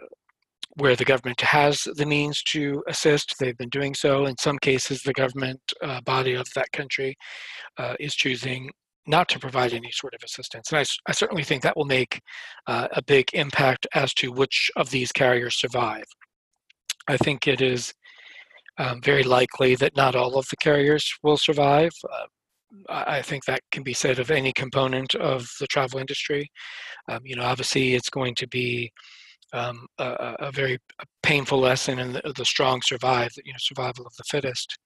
where 0.76 0.96
the 0.96 1.06
government 1.06 1.42
has 1.42 1.88
the 1.96 2.06
means 2.06 2.42
to 2.44 2.84
assist, 2.88 3.36
they've 3.40 3.58
been 3.58 3.70
doing 3.70 3.94
so. 3.94 4.26
In 4.26 4.38
some 4.38 4.58
cases, 4.60 5.02
the 5.02 5.14
government 5.14 5.62
uh, 5.82 6.02
body 6.02 6.34
of 6.34 6.48
that 6.56 6.72
country 6.74 7.16
uh, 7.78 7.96
is 8.00 8.14
choosing 8.14 8.70
not 9.08 9.30
to 9.30 9.40
provide 9.40 9.74
any 9.74 9.92
sort 9.92 10.14
of 10.14 10.22
assistance. 10.24 10.72
And 10.72 10.80
I, 10.80 10.86
I 11.08 11.12
certainly 11.14 11.44
think 11.44 11.64
that 11.64 11.78
will 11.78 11.86
make 11.86 12.20
uh, 12.68 12.88
a 12.92 13.04
big 13.04 13.30
impact 13.34 13.88
as 13.94 14.14
to 14.16 14.32
which 14.32 14.70
of 14.76 14.90
these 14.90 15.12
carriers 15.12 15.60
survive. 15.60 16.06
I 17.08 17.18
think 17.18 17.48
it 17.48 17.62
is 17.62 17.94
um, 18.78 19.02
very 19.02 19.24
likely 19.24 19.76
that 19.76 19.96
not 19.96 20.16
all 20.16 20.38
of 20.38 20.48
the 20.50 20.58
carriers 20.58 21.10
will 21.24 21.38
survive. 21.38 21.92
Uh, 22.12 22.26
I 22.90 23.22
think 23.22 23.46
that 23.46 23.62
can 23.72 23.84
be 23.84 23.94
said 23.94 24.20
of 24.20 24.32
any 24.32 24.52
component 24.52 25.16
of 25.16 25.48
the 25.60 25.68
travel 25.68 26.00
industry. 26.00 26.50
Um, 27.10 27.20
you 27.24 27.36
know, 27.36 27.44
obviously, 27.44 27.94
it's 27.94 28.10
going 28.10 28.36
to 28.36 28.48
be 28.48 28.92
um, 29.56 29.88
a, 30.00 30.36
a, 30.40 30.52
very 30.52 30.78
painful 31.24 31.60
lesson 31.60 31.98
in 32.00 32.14
the, 32.14 32.34
the, 32.36 32.44
strong 32.44 32.82
survive, 32.84 33.32
you 33.44 33.54
know, 33.54 33.58
survival 33.58 34.06
of 34.06 34.14
the 34.18 34.24
fittest. 34.30 34.78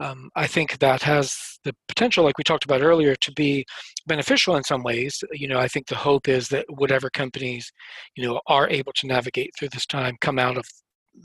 Um, 0.00 0.30
I 0.34 0.46
think 0.46 0.78
that 0.78 1.02
has 1.02 1.36
the 1.64 1.74
potential, 1.86 2.24
like 2.24 2.38
we 2.38 2.44
talked 2.44 2.64
about 2.64 2.82
earlier, 2.82 3.14
to 3.14 3.32
be 3.32 3.64
beneficial 4.06 4.56
in 4.56 4.64
some 4.64 4.82
ways. 4.82 5.22
You 5.32 5.48
know, 5.48 5.58
I 5.58 5.68
think 5.68 5.86
the 5.86 5.96
hope 5.96 6.28
is 6.28 6.48
that 6.48 6.64
whatever 6.68 7.10
companies, 7.10 7.70
you 8.16 8.26
know, 8.26 8.40
are 8.46 8.68
able 8.70 8.92
to 8.96 9.06
navigate 9.06 9.50
through 9.58 9.70
this 9.70 9.86
time, 9.86 10.16
come 10.20 10.38
out 10.38 10.56
of 10.56 10.64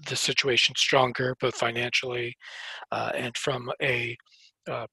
the 0.08 0.16
situation 0.16 0.76
stronger, 0.78 1.36
both 1.40 1.56
financially 1.56 2.36
uh, 2.92 3.12
and 3.16 3.36
from 3.38 3.72
a, 3.82 4.16
uh, 4.70 4.88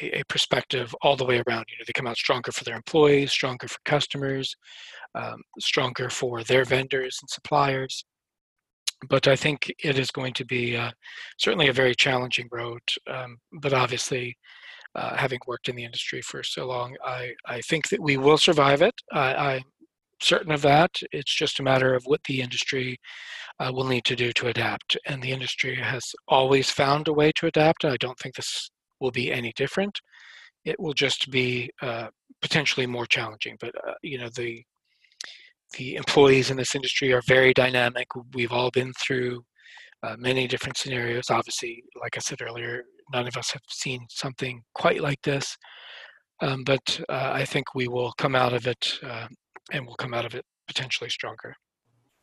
a, 0.00 0.20
a 0.20 0.24
perspective 0.28 0.94
all 1.02 1.16
the 1.16 1.24
way 1.24 1.42
around. 1.46 1.66
You 1.68 1.78
know, 1.78 1.84
they 1.86 1.92
come 1.92 2.06
out 2.06 2.16
stronger 2.16 2.52
for 2.52 2.64
their 2.64 2.76
employees, 2.76 3.32
stronger 3.32 3.68
for 3.68 3.78
customers, 3.84 4.54
um, 5.14 5.42
stronger 5.58 6.10
for 6.10 6.42
their 6.42 6.64
vendors 6.64 7.18
and 7.22 7.30
suppliers 7.30 8.04
but 9.08 9.28
I 9.28 9.36
think 9.36 9.72
it 9.82 9.98
is 9.98 10.10
going 10.10 10.32
to 10.34 10.44
be 10.44 10.76
uh, 10.76 10.90
certainly 11.38 11.68
a 11.68 11.72
very 11.72 11.94
challenging 11.94 12.48
road. 12.50 12.80
Um, 13.10 13.38
but 13.52 13.72
obviously, 13.72 14.36
uh, 14.94 15.16
having 15.16 15.40
worked 15.46 15.68
in 15.68 15.76
the 15.76 15.84
industry 15.84 16.22
for 16.22 16.42
so 16.42 16.66
long, 16.66 16.96
I, 17.04 17.32
I 17.46 17.60
think 17.62 17.88
that 17.88 18.00
we 18.00 18.16
will 18.16 18.38
survive 18.38 18.82
it. 18.82 18.94
I, 19.12 19.54
am 19.56 19.62
certain 20.20 20.52
of 20.52 20.62
that. 20.62 20.90
It's 21.12 21.34
just 21.34 21.60
a 21.60 21.64
matter 21.64 21.94
of 21.94 22.04
what 22.04 22.20
the 22.24 22.40
industry 22.40 22.98
uh, 23.58 23.70
will 23.72 23.84
need 23.84 24.04
to 24.04 24.16
do 24.16 24.32
to 24.32 24.48
adapt. 24.48 24.96
And 25.06 25.22
the 25.22 25.32
industry 25.32 25.76
has 25.76 26.04
always 26.28 26.70
found 26.70 27.08
a 27.08 27.12
way 27.12 27.32
to 27.36 27.46
adapt. 27.46 27.84
I 27.84 27.96
don't 27.98 28.18
think 28.18 28.36
this 28.36 28.70
will 29.00 29.10
be 29.10 29.32
any 29.32 29.52
different. 29.56 30.00
It 30.64 30.78
will 30.78 30.94
just 30.94 31.30
be 31.30 31.70
uh, 31.82 32.08
potentially 32.40 32.86
more 32.86 33.06
challenging. 33.06 33.56
But 33.60 33.74
uh, 33.86 33.94
you 34.02 34.18
know 34.18 34.28
the 34.34 34.62
the 35.76 35.96
employees 35.96 36.50
in 36.50 36.56
this 36.56 36.74
industry 36.74 37.12
are 37.12 37.22
very 37.26 37.52
dynamic. 37.52 38.06
We've 38.32 38.52
all 38.52 38.70
been 38.70 38.92
through 38.94 39.44
uh, 40.02 40.16
many 40.18 40.46
different 40.46 40.76
scenarios. 40.76 41.30
Obviously, 41.30 41.82
like 42.00 42.16
I 42.16 42.20
said 42.20 42.42
earlier, 42.42 42.84
none 43.12 43.26
of 43.26 43.36
us 43.36 43.50
have 43.52 43.62
seen 43.68 44.06
something 44.10 44.62
quite 44.74 45.00
like 45.00 45.20
this. 45.22 45.56
Um, 46.40 46.62
but 46.64 47.00
uh, 47.08 47.30
I 47.32 47.44
think 47.44 47.74
we 47.74 47.88
will 47.88 48.12
come 48.18 48.34
out 48.34 48.52
of 48.52 48.66
it 48.66 48.98
uh, 49.02 49.26
and 49.72 49.86
we'll 49.86 49.96
come 49.96 50.14
out 50.14 50.26
of 50.26 50.34
it 50.34 50.44
potentially 50.66 51.10
stronger. 51.10 51.54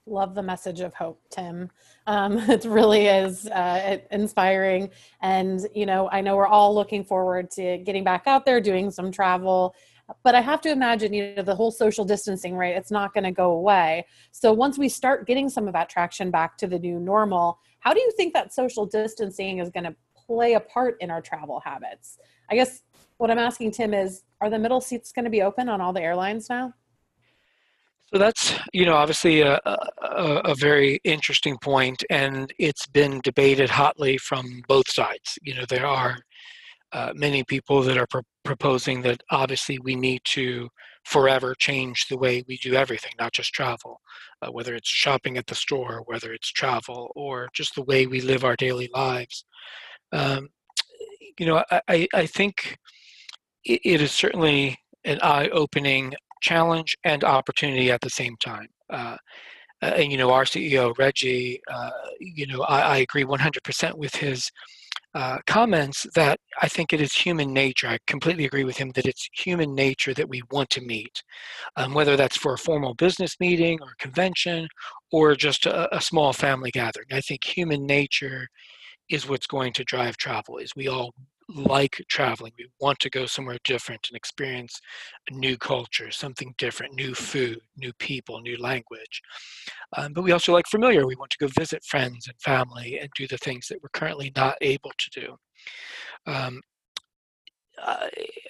Love 0.07 0.33
the 0.33 0.41
message 0.41 0.79
of 0.79 0.93
hope, 0.93 1.21
Tim. 1.29 1.69
Um, 2.07 2.37
it 2.49 2.65
really 2.65 3.07
is 3.07 3.47
uh, 3.47 3.97
inspiring. 4.11 4.89
And, 5.21 5.67
you 5.75 5.85
know, 5.85 6.09
I 6.11 6.21
know 6.21 6.35
we're 6.35 6.47
all 6.47 6.73
looking 6.73 7.03
forward 7.03 7.51
to 7.51 7.77
getting 7.79 8.03
back 8.03 8.23
out 8.25 8.45
there, 8.45 8.59
doing 8.59 8.91
some 8.91 9.11
travel 9.11 9.75
but 10.23 10.35
i 10.35 10.41
have 10.41 10.61
to 10.61 10.69
imagine 10.69 11.13
you 11.13 11.33
know 11.35 11.43
the 11.43 11.55
whole 11.55 11.71
social 11.71 12.05
distancing 12.05 12.55
right 12.55 12.75
it's 12.75 12.91
not 12.91 13.13
going 13.13 13.23
to 13.23 13.31
go 13.31 13.51
away 13.51 14.05
so 14.31 14.51
once 14.51 14.77
we 14.77 14.89
start 14.89 15.27
getting 15.27 15.49
some 15.49 15.67
of 15.67 15.73
that 15.73 15.89
traction 15.89 16.31
back 16.31 16.57
to 16.57 16.67
the 16.67 16.79
new 16.79 16.99
normal 16.99 17.59
how 17.79 17.93
do 17.93 17.99
you 17.99 18.11
think 18.17 18.33
that 18.33 18.53
social 18.53 18.85
distancing 18.85 19.59
is 19.59 19.69
going 19.69 19.83
to 19.83 19.95
play 20.15 20.53
a 20.53 20.59
part 20.59 20.97
in 21.01 21.09
our 21.09 21.21
travel 21.21 21.61
habits 21.63 22.17
i 22.49 22.55
guess 22.55 22.81
what 23.17 23.31
i'm 23.31 23.39
asking 23.39 23.71
tim 23.71 23.93
is 23.93 24.23
are 24.41 24.49
the 24.49 24.59
middle 24.59 24.81
seats 24.81 25.11
going 25.11 25.25
to 25.25 25.31
be 25.31 25.41
open 25.41 25.69
on 25.69 25.81
all 25.81 25.93
the 25.93 26.01
airlines 26.01 26.49
now 26.49 26.73
so 28.11 28.19
that's 28.19 28.53
you 28.73 28.85
know 28.85 28.95
obviously 28.95 29.41
a, 29.41 29.59
a, 29.65 30.41
a, 30.45 30.55
very 30.55 30.99
interesting 31.03 31.57
point, 31.61 32.03
and 32.09 32.53
it's 32.59 32.85
been 32.87 33.21
debated 33.23 33.69
hotly 33.69 34.17
from 34.17 34.61
both 34.67 34.89
sides. 34.89 35.37
You 35.41 35.55
know 35.55 35.65
there 35.67 35.85
are 35.85 36.17
uh, 36.91 37.13
many 37.15 37.43
people 37.43 37.81
that 37.83 37.97
are 37.97 38.07
pro- 38.07 38.21
proposing 38.43 39.01
that 39.03 39.21
obviously 39.31 39.79
we 39.79 39.95
need 39.95 40.21
to 40.25 40.69
forever 41.05 41.55
change 41.57 42.05
the 42.09 42.17
way 42.17 42.43
we 42.47 42.57
do 42.57 42.73
everything, 42.75 43.11
not 43.19 43.33
just 43.33 43.53
travel, 43.53 44.01
uh, 44.41 44.51
whether 44.51 44.75
it's 44.75 44.89
shopping 44.89 45.37
at 45.37 45.47
the 45.47 45.55
store, 45.55 46.03
whether 46.05 46.33
it's 46.33 46.51
travel, 46.51 47.11
or 47.15 47.49
just 47.53 47.75
the 47.75 47.83
way 47.83 48.05
we 48.07 48.21
live 48.21 48.43
our 48.43 48.55
daily 48.55 48.89
lives. 48.93 49.45
Um, 50.11 50.49
you 51.39 51.45
know, 51.45 51.63
I, 51.87 52.07
I 52.13 52.25
think 52.25 52.77
it, 53.63 54.01
is 54.01 54.11
certainly 54.11 54.77
an 55.05 55.19
eye 55.21 55.47
opening 55.49 56.13
challenge 56.41 56.95
and 57.03 57.23
opportunity 57.23 57.91
at 57.91 58.01
the 58.01 58.09
same 58.09 58.35
time. 58.43 58.67
Uh, 58.89 59.17
and 59.81 60.11
you 60.11 60.17
know, 60.17 60.31
our 60.31 60.43
CEO 60.43 60.97
Reggie, 60.97 61.59
uh, 61.71 61.89
you 62.19 62.45
know, 62.45 62.61
I, 62.61 62.81
I 62.81 62.97
agree 62.97 63.23
100% 63.23 63.95
with 63.95 64.15
his 64.15 64.51
uh, 65.13 65.39
comments 65.45 66.07
that 66.15 66.39
I 66.61 66.67
think 66.67 66.93
it 66.93 67.01
is 67.01 67.13
human 67.13 67.51
nature. 67.51 67.87
I 67.87 67.97
completely 68.07 68.45
agree 68.45 68.63
with 68.63 68.77
him 68.77 68.91
that 68.95 69.05
it's 69.05 69.27
human 69.33 69.75
nature 69.75 70.13
that 70.13 70.29
we 70.29 70.41
want 70.51 70.69
to 70.71 70.81
meet, 70.81 71.21
um, 71.75 71.93
whether 71.93 72.15
that's 72.15 72.37
for 72.37 72.53
a 72.53 72.57
formal 72.57 72.93
business 72.93 73.35
meeting 73.39 73.79
or 73.81 73.93
convention 73.99 74.67
or 75.11 75.35
just 75.35 75.65
a, 75.65 75.93
a 75.95 76.01
small 76.01 76.31
family 76.31 76.71
gathering. 76.71 77.07
I 77.11 77.21
think 77.21 77.43
human 77.43 77.85
nature 77.85 78.47
is 79.09 79.27
what's 79.27 79.47
going 79.47 79.73
to 79.73 79.83
drive 79.83 80.15
travel. 80.15 80.57
Is 80.57 80.71
we 80.75 80.87
all 80.87 81.13
like 81.55 82.03
traveling. 82.09 82.53
We 82.57 82.69
want 82.79 82.99
to 82.99 83.09
go 83.09 83.25
somewhere 83.25 83.57
different 83.63 84.07
and 84.09 84.17
experience 84.17 84.79
a 85.29 85.33
new 85.33 85.57
culture, 85.57 86.11
something 86.11 86.53
different, 86.57 86.95
new 86.95 87.13
food, 87.13 87.59
new 87.77 87.93
people, 87.93 88.41
new 88.41 88.57
language. 88.57 89.21
Um, 89.97 90.13
but 90.13 90.23
we 90.23 90.31
also 90.31 90.53
like 90.53 90.67
familiar. 90.67 91.05
We 91.05 91.15
want 91.15 91.31
to 91.31 91.37
go 91.37 91.47
visit 91.57 91.83
friends 91.83 92.27
and 92.27 92.39
family 92.39 92.99
and 92.99 93.09
do 93.15 93.27
the 93.27 93.37
things 93.37 93.67
that 93.67 93.79
we're 93.81 93.89
currently 93.89 94.31
not 94.35 94.55
able 94.61 94.91
to 94.97 95.19
do. 95.19 96.31
Um, 96.31 96.61
uh, 97.81 98.07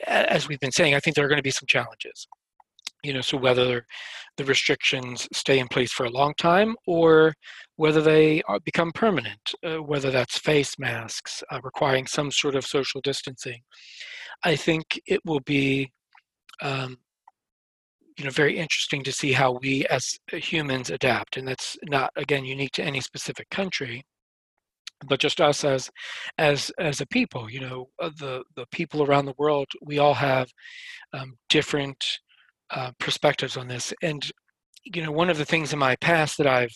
as 0.08 0.48
we've 0.48 0.60
been 0.60 0.72
saying, 0.72 0.96
I 0.96 1.00
think 1.00 1.16
there 1.16 1.26
are 1.26 1.30
going 1.30 1.38
to 1.38 1.44
be 1.44 1.52
some 1.52 1.68
challenges 1.68 2.28
you 3.04 3.14
know 3.14 3.22
so 3.22 3.38
whether 3.38 3.86
the 4.38 4.46
restrictions 4.46 5.28
stay 5.34 5.60
in 5.60 5.68
place 5.68 5.92
for 5.92 6.06
a 6.06 6.12
long 6.12 6.34
time 6.38 6.76
or 6.88 7.34
whether 7.76 8.02
they 8.02 8.42
are, 8.44 8.60
become 8.60 8.92
permanent 8.92 9.54
uh, 9.66 9.78
whether 9.78 10.12
that's 10.12 10.38
face 10.38 10.78
masks 10.78 11.44
uh, 11.52 11.60
requiring 11.64 12.08
some 12.08 12.32
sort 12.32 12.56
of 12.56 12.66
social 12.66 13.02
distancing 13.02 13.62
i 14.44 14.56
think 14.56 15.00
it 15.08 15.22
will 15.26 15.42
be 15.42 15.92
um, 16.62 16.98
you 18.18 18.26
know 18.26 18.32
very 18.32 18.58
interesting 18.58 19.04
to 19.04 19.12
see 19.12 19.32
how 19.32 19.58
we 19.62 19.86
as 19.88 20.18
humans 20.32 20.90
adapt 20.90 21.38
and 21.38 21.48
that's 21.48 21.78
not 21.84 22.12
again 22.16 22.46
unique 22.46 22.72
to 22.72 22.84
any 22.84 23.02
specific 23.02 23.50
country 23.50 24.04
but 25.08 25.20
just 25.20 25.42
us 25.42 25.64
as 25.64 25.90
as 26.38 26.72
as 26.80 27.02
a 27.02 27.06
people 27.08 27.50
you 27.50 27.60
know 27.60 27.88
uh, 28.00 28.10
the 28.20 28.44
the 28.56 28.66
people 28.72 29.04
around 29.04 29.26
the 29.26 29.34
world 29.38 29.68
we 29.82 29.98
all 29.98 30.14
have 30.14 30.50
um, 31.14 31.34
different 31.50 31.98
uh, 32.72 32.92
perspectives 33.00 33.58
on 33.58 33.68
this. 33.68 33.94
And 34.02 34.24
you 34.84 35.04
know, 35.04 35.12
one 35.12 35.30
of 35.30 35.38
the 35.38 35.46
things 35.46 35.74
in 35.74 35.80
my 35.80 35.96
past 35.98 36.38
that 36.38 36.48
I've 36.48 36.76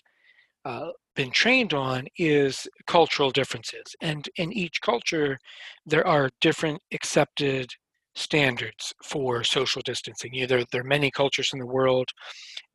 uh, 0.63 0.89
been 1.15 1.31
trained 1.31 1.73
on 1.73 2.05
is 2.17 2.67
cultural 2.87 3.31
differences, 3.31 3.95
and 4.01 4.27
in 4.37 4.53
each 4.53 4.81
culture, 4.81 5.37
there 5.85 6.05
are 6.05 6.29
different 6.41 6.81
accepted 6.91 7.69
standards 8.15 8.93
for 9.03 9.43
social 9.43 9.81
distancing. 9.83 10.33
You 10.33 10.41
know, 10.41 10.47
there, 10.47 10.65
there 10.71 10.81
are 10.81 10.85
many 10.85 11.11
cultures 11.11 11.49
in 11.53 11.59
the 11.59 11.65
world 11.65 12.07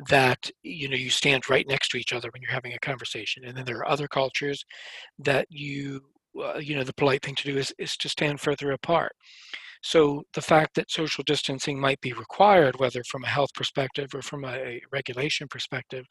that 0.08 0.50
you 0.62 0.88
know 0.88 0.96
you 0.96 1.10
stand 1.10 1.48
right 1.50 1.66
next 1.66 1.88
to 1.90 1.96
each 1.96 2.12
other 2.12 2.28
when 2.32 2.42
you're 2.42 2.52
having 2.52 2.74
a 2.74 2.78
conversation, 2.78 3.44
and 3.44 3.56
then 3.56 3.64
there 3.64 3.78
are 3.78 3.88
other 3.88 4.08
cultures 4.08 4.64
that 5.18 5.46
you 5.50 6.00
uh, 6.42 6.58
you 6.58 6.74
know 6.76 6.84
the 6.84 6.94
polite 6.94 7.22
thing 7.22 7.34
to 7.36 7.44
do 7.44 7.56
is 7.58 7.72
is 7.78 7.96
to 7.96 8.08
stand 8.08 8.40
further 8.40 8.72
apart. 8.72 9.12
So 9.82 10.22
the 10.34 10.42
fact 10.42 10.74
that 10.76 10.90
social 10.90 11.24
distancing 11.24 11.80
might 11.80 12.00
be 12.00 12.12
required, 12.12 12.78
whether 12.78 13.02
from 13.04 13.24
a 13.24 13.28
health 13.28 13.50
perspective 13.54 14.08
or 14.14 14.22
from 14.22 14.44
a 14.44 14.80
regulation 14.92 15.48
perspective, 15.48 16.04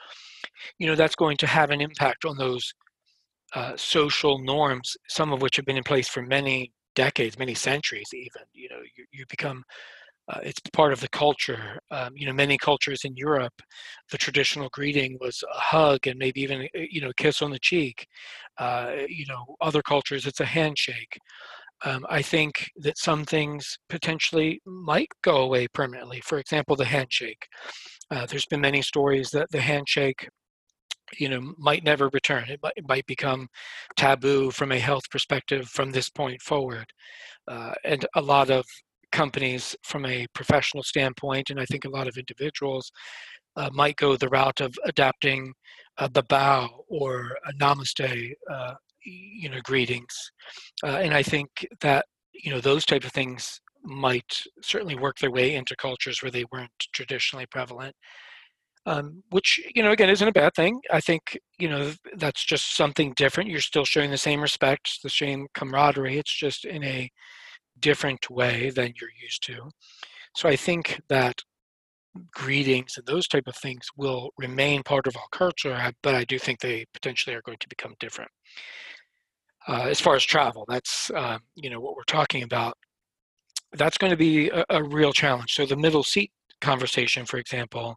you 0.79 0.87
know, 0.87 0.95
that's 0.95 1.15
going 1.15 1.37
to 1.37 1.47
have 1.47 1.71
an 1.71 1.81
impact 1.81 2.25
on 2.25 2.37
those 2.37 2.73
uh, 3.55 3.73
social 3.75 4.39
norms, 4.39 4.95
some 5.09 5.31
of 5.33 5.41
which 5.41 5.55
have 5.55 5.65
been 5.65 5.77
in 5.77 5.83
place 5.83 6.07
for 6.07 6.21
many 6.21 6.71
decades, 6.95 7.39
many 7.39 7.53
centuries 7.53 8.09
even. 8.13 8.43
You 8.53 8.69
know, 8.69 8.79
you, 8.97 9.05
you 9.11 9.25
become 9.29 9.63
uh, 10.29 10.39
it's 10.43 10.59
part 10.73 10.93
of 10.93 11.01
the 11.01 11.09
culture. 11.09 11.79
Um, 11.91 12.11
you 12.15 12.27
know, 12.27 12.33
many 12.33 12.57
cultures 12.57 13.01
in 13.03 13.15
Europe, 13.17 13.53
the 14.11 14.17
traditional 14.17 14.69
greeting 14.73 15.17
was 15.19 15.43
a 15.55 15.59
hug 15.59 16.05
and 16.07 16.19
maybe 16.19 16.41
even 16.41 16.61
uh, 16.63 16.81
you 16.89 17.01
know, 17.01 17.11
kiss 17.17 17.41
on 17.41 17.51
the 17.51 17.59
cheek. 17.59 18.07
Uh, 18.57 18.93
you 19.07 19.25
know, 19.27 19.55
other 19.61 19.81
cultures 19.81 20.27
it's 20.27 20.39
a 20.41 20.45
handshake. 20.45 21.17
Um, 21.85 22.05
I 22.09 22.21
think 22.21 22.69
that 22.77 22.97
some 22.97 23.23
things 23.25 23.77
potentially 23.89 24.61
might 24.65 25.09
go 25.23 25.37
away 25.37 25.67
permanently. 25.67 26.21
For 26.21 26.37
example, 26.37 26.75
the 26.75 26.85
handshake. 26.85 27.45
Uh, 28.11 28.25
there's 28.25 28.45
been 28.47 28.61
many 28.61 28.81
stories 28.81 29.29
that 29.31 29.49
the 29.51 29.61
handshake, 29.61 30.27
you 31.17 31.29
know, 31.29 31.53
might 31.57 31.83
never 31.83 32.09
return. 32.09 32.49
It 32.49 32.59
might, 32.61 32.73
it 32.75 32.87
might 32.87 33.05
become 33.05 33.47
taboo 33.95 34.51
from 34.51 34.71
a 34.71 34.79
health 34.79 35.09
perspective 35.09 35.67
from 35.69 35.91
this 35.91 36.09
point 36.09 36.41
forward. 36.41 36.85
Uh, 37.47 37.73
and 37.85 38.05
a 38.15 38.21
lot 38.21 38.49
of 38.49 38.65
companies, 39.11 39.75
from 39.83 40.05
a 40.05 40.27
professional 40.33 40.83
standpoint, 40.83 41.49
and 41.49 41.59
I 41.59 41.65
think 41.65 41.85
a 41.85 41.89
lot 41.89 42.07
of 42.07 42.17
individuals, 42.17 42.91
uh, 43.55 43.69
might 43.73 43.95
go 43.95 44.15
the 44.15 44.29
route 44.29 44.61
of 44.61 44.73
adapting 44.85 45.53
uh, 45.97 46.07
the 46.11 46.23
bow 46.23 46.85
or 46.87 47.37
a 47.47 47.53
namaste 47.53 48.33
uh, 48.51 48.73
you 49.05 49.49
know 49.49 49.59
greetings 49.63 50.13
uh, 50.83 50.97
and 50.97 51.13
i 51.13 51.23
think 51.23 51.67
that 51.81 52.05
you 52.33 52.51
know 52.51 52.59
those 52.59 52.85
type 52.85 53.03
of 53.03 53.11
things 53.11 53.61
might 53.83 54.43
certainly 54.61 54.95
work 54.95 55.17
their 55.19 55.31
way 55.31 55.55
into 55.55 55.75
cultures 55.75 56.21
where 56.21 56.31
they 56.31 56.45
weren't 56.51 56.71
traditionally 56.93 57.45
prevalent 57.45 57.95
um, 58.85 59.23
which 59.29 59.59
you 59.75 59.83
know 59.83 59.91
again 59.91 60.09
isn't 60.09 60.27
a 60.27 60.31
bad 60.31 60.53
thing. 60.55 60.81
I 60.91 60.99
think 60.99 61.37
you 61.57 61.69
know 61.69 61.91
that's 62.15 62.43
just 62.45 62.75
something 62.75 63.13
different. 63.15 63.49
You're 63.49 63.61
still 63.61 63.85
showing 63.85 64.11
the 64.11 64.17
same 64.17 64.41
respect, 64.41 64.99
the 65.03 65.09
same 65.09 65.47
camaraderie. 65.53 66.17
It's 66.17 66.35
just 66.35 66.65
in 66.65 66.83
a 66.83 67.09
different 67.79 68.29
way 68.29 68.69
than 68.69 68.93
you're 68.99 69.11
used 69.21 69.43
to. 69.47 69.69
So 70.35 70.49
I 70.49 70.55
think 70.55 71.01
that 71.09 71.41
greetings 72.33 72.95
and 72.97 73.05
those 73.05 73.27
type 73.27 73.47
of 73.47 73.55
things 73.55 73.87
will 73.97 74.31
remain 74.37 74.83
part 74.83 75.07
of 75.07 75.15
our 75.15 75.27
culture, 75.31 75.91
but 76.01 76.15
I 76.15 76.23
do 76.23 76.39
think 76.39 76.59
they 76.59 76.85
potentially 76.93 77.35
are 77.35 77.41
going 77.41 77.57
to 77.59 77.69
become 77.69 77.95
different. 77.99 78.31
Uh, 79.67 79.85
as 79.89 79.99
far 79.99 80.15
as 80.15 80.23
travel, 80.23 80.65
that's 80.67 81.11
uh, 81.11 81.37
you 81.55 81.69
know 81.69 81.79
what 81.79 81.95
we're 81.95 82.03
talking 82.03 82.43
about. 82.43 82.75
That's 83.73 83.97
going 83.97 84.11
to 84.11 84.17
be 84.17 84.49
a, 84.49 84.65
a, 84.69 84.83
real 84.83 85.13
challenge. 85.13 85.53
So 85.53 85.65
the 85.65 85.75
middle 85.75 86.03
seat 86.03 86.31
conversation, 86.59 87.25
for 87.25 87.37
example, 87.37 87.95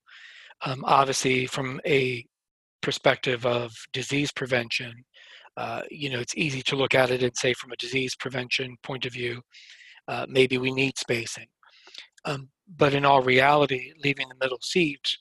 um, 0.66 0.84
obviously 0.84 1.46
from 1.46 1.80
a 1.86 2.26
perspective 2.82 3.46
of 3.46 3.72
disease 3.92 4.32
prevention, 4.32 4.92
uh, 5.56 5.82
you 5.90 6.10
know 6.10 6.18
it's 6.20 6.36
easy 6.36 6.62
to 6.62 6.76
look 6.76 6.94
at 6.94 7.10
it 7.10 7.22
and 7.22 7.36
say 7.36 7.54
from 7.54 7.72
a 7.72 7.76
disease 7.76 8.14
prevention 8.16 8.76
point 8.82 9.06
of 9.06 9.12
view, 9.12 9.40
uh, 10.08 10.26
maybe 10.28 10.58
we 10.58 10.72
need 10.72 10.98
spacing. 10.98 11.46
Um, 12.24 12.50
but 12.68 12.94
in 12.94 13.04
all 13.04 13.22
reality, 13.22 13.92
leaving 14.02 14.28
the 14.28 14.44
middle 14.44 14.60
seat 14.62 15.16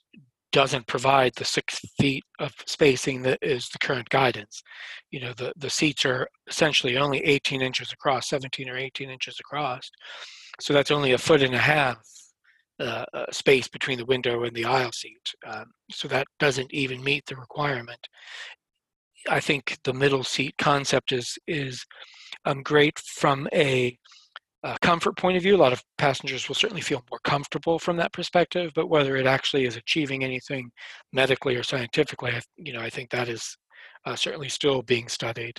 doesn't 0.52 0.88
provide 0.88 1.34
the 1.36 1.46
six 1.46 1.80
feet 2.00 2.24
of 2.40 2.54
spacing 2.66 3.22
that 3.22 3.40
is 3.42 3.70
the 3.70 3.80
current 3.80 4.10
guidance. 4.10 4.62
You 5.10 5.22
know, 5.22 5.34
the, 5.34 5.54
the 5.56 5.70
seats 5.70 6.06
are 6.06 6.28
essentially 6.48 6.98
only 6.98 7.20
18 7.24 7.62
inches 7.62 7.92
across, 7.94 8.28
17 8.30 8.70
or 8.70 8.78
18 8.78 9.10
inches 9.10 9.38
across. 9.40 9.90
So 10.60 10.74
that's 10.74 10.92
only 10.92 11.14
a 11.14 11.18
foot 11.18 11.42
and 11.42 11.56
a 11.56 11.60
half 11.60 11.98
uh, 12.80 13.06
uh, 13.14 13.26
space 13.32 13.68
between 13.68 13.98
the 13.98 14.06
window 14.06 14.44
and 14.44 14.56
the 14.56 14.66
aisle 14.66 14.92
seat. 14.92 15.34
Um, 15.48 15.66
so 15.92 16.08
that 16.10 16.28
doesn't 16.40 16.74
even 16.74 17.04
meet 17.04 17.26
the 17.28 17.36
requirement. 17.36 18.08
I 19.30 19.40
think 19.40 19.78
the 19.84 19.94
middle 19.94 20.24
seat 20.24 20.56
concept 20.58 21.12
is 21.12 21.38
is 21.48 21.86
um, 22.46 22.64
great 22.64 22.98
from 22.98 23.48
a 23.54 23.98
uh, 24.64 24.78
comfort 24.82 25.18
point 25.18 25.38
of 25.38 25.44
view, 25.44 25.56
a 25.56 25.58
lot 25.58 25.74
of 25.74 25.84
passengers 25.98 26.48
will 26.48 26.56
certainly 26.56 26.82
feel 26.82 27.04
more 27.10 27.20
comfortable 27.24 27.80
from 27.80 27.98
that 27.98 28.14
perspective. 28.14 28.72
But 28.76 28.90
whether 28.90 29.16
it 29.16 29.26
actually 29.26 29.66
is 29.66 29.76
achieving 29.76 30.24
anything 30.24 30.70
medically 31.12 31.56
or 31.56 31.64
scientifically, 31.64 32.32
I, 32.32 32.42
you 32.58 32.74
know, 32.74 32.82
I 32.82 32.90
think 32.90 33.10
that 33.10 33.28
is 33.28 33.58
uh, 34.06 34.16
certainly 34.16 34.50
still 34.50 34.82
being 34.84 35.08
studied. 35.08 35.58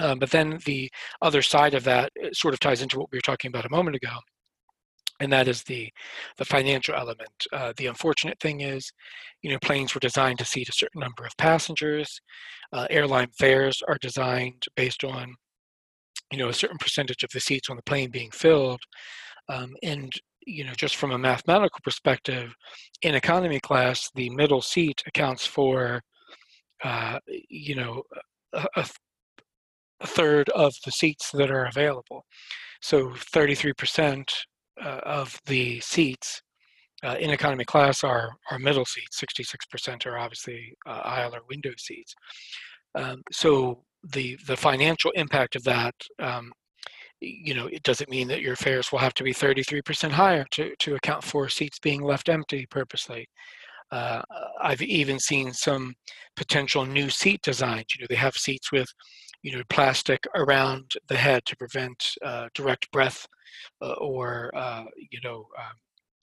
Um, 0.00 0.18
but 0.18 0.30
then 0.30 0.58
the 0.64 0.90
other 1.22 1.42
side 1.42 1.74
of 1.74 1.84
that 1.84 2.10
sort 2.32 2.54
of 2.54 2.60
ties 2.60 2.82
into 2.82 2.98
what 2.98 3.08
we 3.12 3.18
were 3.18 3.22
talking 3.22 3.48
about 3.48 3.66
a 3.66 3.70
moment 3.70 3.96
ago, 3.96 4.12
and 5.20 5.32
that 5.32 5.46
is 5.46 5.62
the 5.62 5.88
the 6.38 6.44
financial 6.44 6.94
element. 6.94 7.46
Uh, 7.52 7.72
the 7.76 7.86
unfortunate 7.86 8.38
thing 8.40 8.62
is, 8.62 8.90
you 9.42 9.50
know, 9.50 9.58
planes 9.62 9.94
were 9.94 10.00
designed 10.00 10.38
to 10.38 10.44
seat 10.44 10.68
a 10.68 10.72
certain 10.72 11.00
number 11.00 11.24
of 11.24 11.36
passengers. 11.36 12.20
Uh, 12.72 12.86
airline 12.90 13.28
fares 13.38 13.82
are 13.86 13.98
designed 14.00 14.64
based 14.74 15.04
on 15.04 15.34
you 16.34 16.40
know 16.40 16.48
a 16.48 16.52
certain 16.52 16.78
percentage 16.78 17.22
of 17.22 17.30
the 17.30 17.38
seats 17.38 17.70
on 17.70 17.76
the 17.76 17.82
plane 17.82 18.10
being 18.10 18.30
filled 18.32 18.80
um, 19.48 19.76
and 19.84 20.12
you 20.44 20.64
know 20.64 20.72
just 20.76 20.96
from 20.96 21.12
a 21.12 21.18
mathematical 21.18 21.78
perspective 21.84 22.52
in 23.02 23.14
economy 23.14 23.60
class 23.60 24.10
the 24.16 24.28
middle 24.30 24.60
seat 24.60 25.00
accounts 25.06 25.46
for 25.46 26.00
uh, 26.82 27.20
you 27.48 27.76
know 27.76 28.02
a, 28.52 28.66
a, 28.76 28.86
third 30.06 30.48
of 30.50 30.74
the 30.84 30.90
seats 30.90 31.30
that 31.32 31.50
are 31.50 31.66
available. 31.66 32.24
So 32.82 33.10
33% 33.34 34.28
uh, 34.84 35.00
of 35.04 35.38
the 35.46 35.80
seats 35.80 36.42
uh, 37.02 37.16
in 37.18 37.30
economy 37.30 37.64
class 37.64 38.04
are, 38.04 38.30
are 38.50 38.58
middle 38.58 38.84
seats 38.84 39.22
66% 39.22 40.04
are 40.04 40.18
obviously 40.18 40.74
uh, 40.86 41.00
aisle 41.04 41.34
or 41.34 41.40
window 41.48 41.72
seats. 41.78 42.14
Um, 42.94 43.22
so 43.32 43.84
the 44.12 44.38
the 44.46 44.56
financial 44.56 45.10
impact 45.12 45.56
of 45.56 45.64
that 45.64 45.94
um, 46.20 46.52
you 47.20 47.54
know 47.54 47.66
it 47.66 47.82
doesn't 47.82 48.10
mean 48.10 48.28
that 48.28 48.42
your 48.42 48.56
fares 48.56 48.90
will 48.92 48.98
have 48.98 49.14
to 49.14 49.24
be 49.24 49.32
33% 49.32 50.10
higher 50.10 50.44
to, 50.52 50.74
to 50.78 50.94
account 50.94 51.24
for 51.24 51.48
seats 51.48 51.78
being 51.78 52.02
left 52.02 52.28
empty 52.28 52.66
purposely 52.70 53.26
uh, 53.92 54.22
i've 54.60 54.82
even 54.82 55.18
seen 55.18 55.52
some 55.52 55.94
potential 56.36 56.84
new 56.84 57.08
seat 57.08 57.40
designs 57.42 57.86
you 57.94 58.02
know 58.02 58.06
they 58.08 58.14
have 58.14 58.34
seats 58.34 58.70
with 58.72 58.88
you 59.42 59.56
know 59.56 59.62
plastic 59.70 60.26
around 60.34 60.92
the 61.08 61.16
head 61.16 61.42
to 61.46 61.56
prevent 61.56 61.96
uh, 62.24 62.48
direct 62.54 62.90
breath 62.92 63.26
uh, 63.82 63.92
or 63.92 64.50
uh, 64.54 64.84
you 65.10 65.20
know 65.22 65.46
um, 65.58 65.76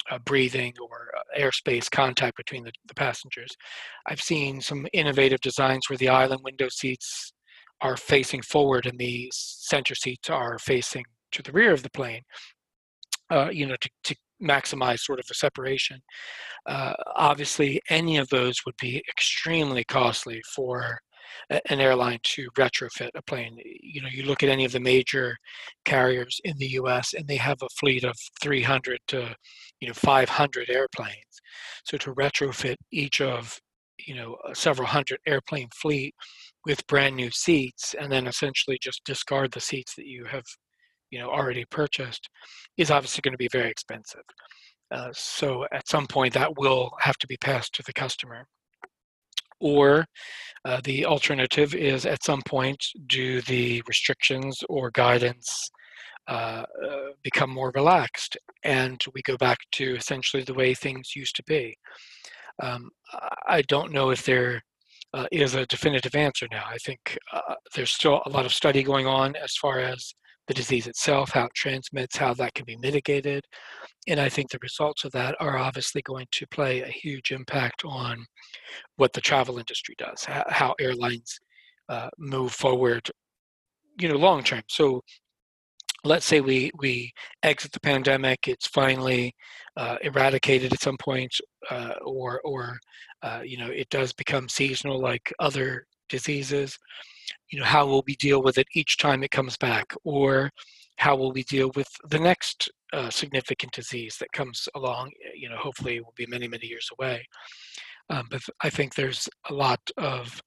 uh, 0.10 0.18
breathing 0.20 0.74
or 0.82 1.10
uh, 1.18 1.40
airspace 1.40 1.90
contact 1.90 2.36
between 2.36 2.64
the, 2.64 2.72
the 2.88 2.94
passengers. 2.96 3.56
I've 4.08 4.20
seen 4.20 4.60
some 4.60 4.88
innovative 4.94 5.40
designs 5.42 5.90
where 5.90 5.98
the 5.98 6.10
island 6.10 6.42
window 6.44 6.70
seats 6.70 7.34
are 7.82 7.98
facing 7.98 8.42
forward 8.42 8.86
and 8.86 8.98
the 9.00 9.30
center 9.34 9.96
seats 9.96 10.30
are 10.30 10.58
facing 10.60 11.04
to 11.32 11.42
the 11.42 11.52
rear 11.52 11.72
of 11.72 11.84
the 11.84 11.90
plane, 11.92 12.22
uh, 13.32 13.50
you 13.52 13.66
know, 13.66 13.76
to, 13.80 13.90
to 14.04 14.16
maximize 14.42 15.00
sort 15.00 15.20
of 15.20 15.26
a 15.30 15.34
separation. 15.34 16.00
Uh, 16.66 16.94
obviously, 17.16 17.82
any 17.90 18.18
of 18.18 18.28
those 18.30 18.56
would 18.66 18.76
be 18.82 19.02
extremely 19.10 19.84
costly 19.84 20.42
for 20.56 21.00
an 21.50 21.80
airline 21.80 22.20
to 22.24 22.48
retrofit 22.58 23.10
a 23.16 23.22
plane. 23.24 23.58
You 23.64 24.02
know, 24.02 24.10
you 24.12 24.24
look 24.24 24.44
at 24.44 24.50
any 24.50 24.66
of 24.66 24.72
the 24.72 24.80
major 24.80 25.38
carriers 25.86 26.40
in 26.44 26.58
the 26.58 26.68
U.S. 26.68 27.14
and 27.14 27.28
they 27.28 27.38
have 27.38 27.62
a 27.62 27.70
fleet 27.80 28.04
of 28.04 28.16
300 28.42 29.00
to, 29.08 29.36
you 29.80 29.88
know, 29.88 29.94
500 29.94 30.70
airplanes. 30.70 31.42
So 31.86 31.98
to 31.98 32.14
retrofit 32.14 32.76
each 32.92 33.22
of, 33.22 33.60
you 34.00 34.16
know, 34.16 34.38
several 34.54 34.88
hundred 34.88 35.20
airplane 35.26 35.70
fleet 35.76 36.16
with 36.66 36.86
brand 36.88 37.16
new 37.16 37.30
seats 37.32 37.96
and 38.00 38.12
then 38.12 38.28
essentially 38.28 38.78
just 38.82 39.04
discard 39.06 39.52
the 39.52 39.60
seats 39.60 39.96
that 39.96 40.06
you 40.06 40.26
have 40.26 40.46
you 41.10 41.20
know 41.20 41.30
already 41.30 41.66
purchased 41.66 42.30
is 42.78 42.92
obviously 42.92 43.22
going 43.22 43.34
to 43.34 43.38
be 43.38 43.50
very 43.52 43.70
expensive. 43.70 44.24
Uh, 44.92 45.10
so 45.14 45.66
at 45.74 45.88
some 45.88 46.08
point 46.08 46.34
that 46.34 46.58
will 46.58 46.92
have 47.00 47.18
to 47.18 47.28
be 47.28 47.38
passed 47.38 47.74
to 47.74 47.84
the 47.86 47.94
customer. 47.94 48.46
Or 49.60 50.06
uh, 50.66 50.82
the 50.84 51.06
alternative 51.06 51.76
is 51.76 52.06
at 52.06 52.24
some 52.24 52.42
point 52.48 52.84
do 53.08 53.42
the 53.42 53.84
restrictions 53.88 54.60
or 54.70 54.92
guidance 54.92 55.70
uh, 56.28 56.64
uh 56.88 57.08
become 57.24 57.50
more 57.50 57.72
relaxed 57.74 58.38
and 58.64 59.02
we 59.14 59.22
go 59.24 59.36
back 59.38 59.58
to 59.72 59.96
essentially 59.96 60.44
the 60.44 60.54
way 60.54 60.74
things 60.74 61.16
used 61.16 61.36
to 61.36 61.44
be. 61.44 61.76
Um, 62.62 62.90
i 63.48 63.62
don't 63.64 63.92
know 63.92 64.12
if 64.12 64.24
there 64.24 64.62
uh, 65.14 65.28
is 65.32 65.56
a 65.56 65.66
definitive 65.66 66.16
answer 66.16 66.48
now. 66.52 66.64
I 66.68 66.78
think 66.78 67.18
uh, 67.34 67.56
there's 67.76 67.92
still 67.92 68.22
a 68.26 68.30
lot 68.30 68.46
of 68.46 68.54
study 68.54 68.84
going 68.84 69.08
on 69.08 69.36
as 69.36 69.56
far 69.56 69.80
as 69.80 70.14
the 70.48 70.54
disease 70.54 70.88
itself, 70.88 71.32
how 71.32 71.46
it 71.46 71.54
transmits, 71.56 72.18
how 72.18 72.34
that 72.34 72.54
can 72.54 72.66
be 72.66 72.78
mitigated. 72.78 73.44
And 74.08 74.20
I 74.20 74.30
think 74.30 74.50
the 74.50 74.60
results 74.62 75.06
of 75.06 75.12
that 75.12 75.36
are 75.40 75.58
obviously 75.58 76.02
going 76.02 76.28
to 76.32 76.48
play 76.48 76.82
a 76.82 76.88
huge 76.88 77.32
impact 77.32 77.84
on 77.86 78.26
what 78.96 79.14
the 79.14 79.22
travel 79.22 79.60
industry 79.60 79.96
does, 79.98 80.26
how 80.26 80.74
airlines 80.80 81.40
uh, 81.90 82.10
move 82.18 82.52
forward, 82.52 83.10
you 84.00 84.10
know, 84.10 84.18
long 84.18 84.44
term. 84.44 84.64
So 84.68 85.02
let's 86.04 86.26
say 86.26 86.42
we 86.42 86.72
we 86.80 87.12
exit 87.44 87.72
the 87.72 87.80
pandemic 87.80 88.48
it's 88.48 88.68
finally 88.68 89.34
uh, 89.78 89.98
eradicated 90.02 90.74
at 90.74 90.82
some 90.82 90.98
point 90.98 91.34
uh, 91.70 91.94
or 92.04 92.42
or 92.44 92.80
uh, 93.24 93.42
you 93.44 93.58
know 93.58 93.68
it 93.68 93.90
does 93.90 94.12
become 94.14 94.50
seasonal 94.50 95.00
like 95.00 95.32
other 95.40 95.86
diseases 96.10 96.78
you 97.50 97.60
know 97.60 97.66
how 97.66 97.86
will 97.86 98.04
we 98.08 98.16
deal 98.16 98.42
with 98.42 98.58
it 98.58 98.68
each 98.74 98.98
time 98.98 99.24
it 99.24 99.32
comes 99.32 99.58
back? 99.58 99.94
Or 100.04 100.52
how 100.98 101.16
will 101.16 101.32
we 101.32 101.44
deal 101.44 101.72
with 101.76 101.88
the 102.10 102.20
next 102.20 102.70
uh, 102.94 103.10
significant 103.10 103.72
disease 103.72 104.18
that 104.20 104.32
comes 104.34 104.68
along 104.76 105.12
you 105.34 105.50
know 105.50 105.58
hopefully 105.58 105.98
it 105.98 106.04
will 106.04 106.14
be 106.16 106.26
many 106.28 106.48
many 106.48 106.68
years 106.68 106.90
away. 106.98 107.26
Um, 108.10 108.28
but 108.30 108.42
i 108.62 108.70
think 108.70 108.94
there's 108.94 109.30
a 109.50 109.54
lot 109.54 109.80
of 109.98 110.42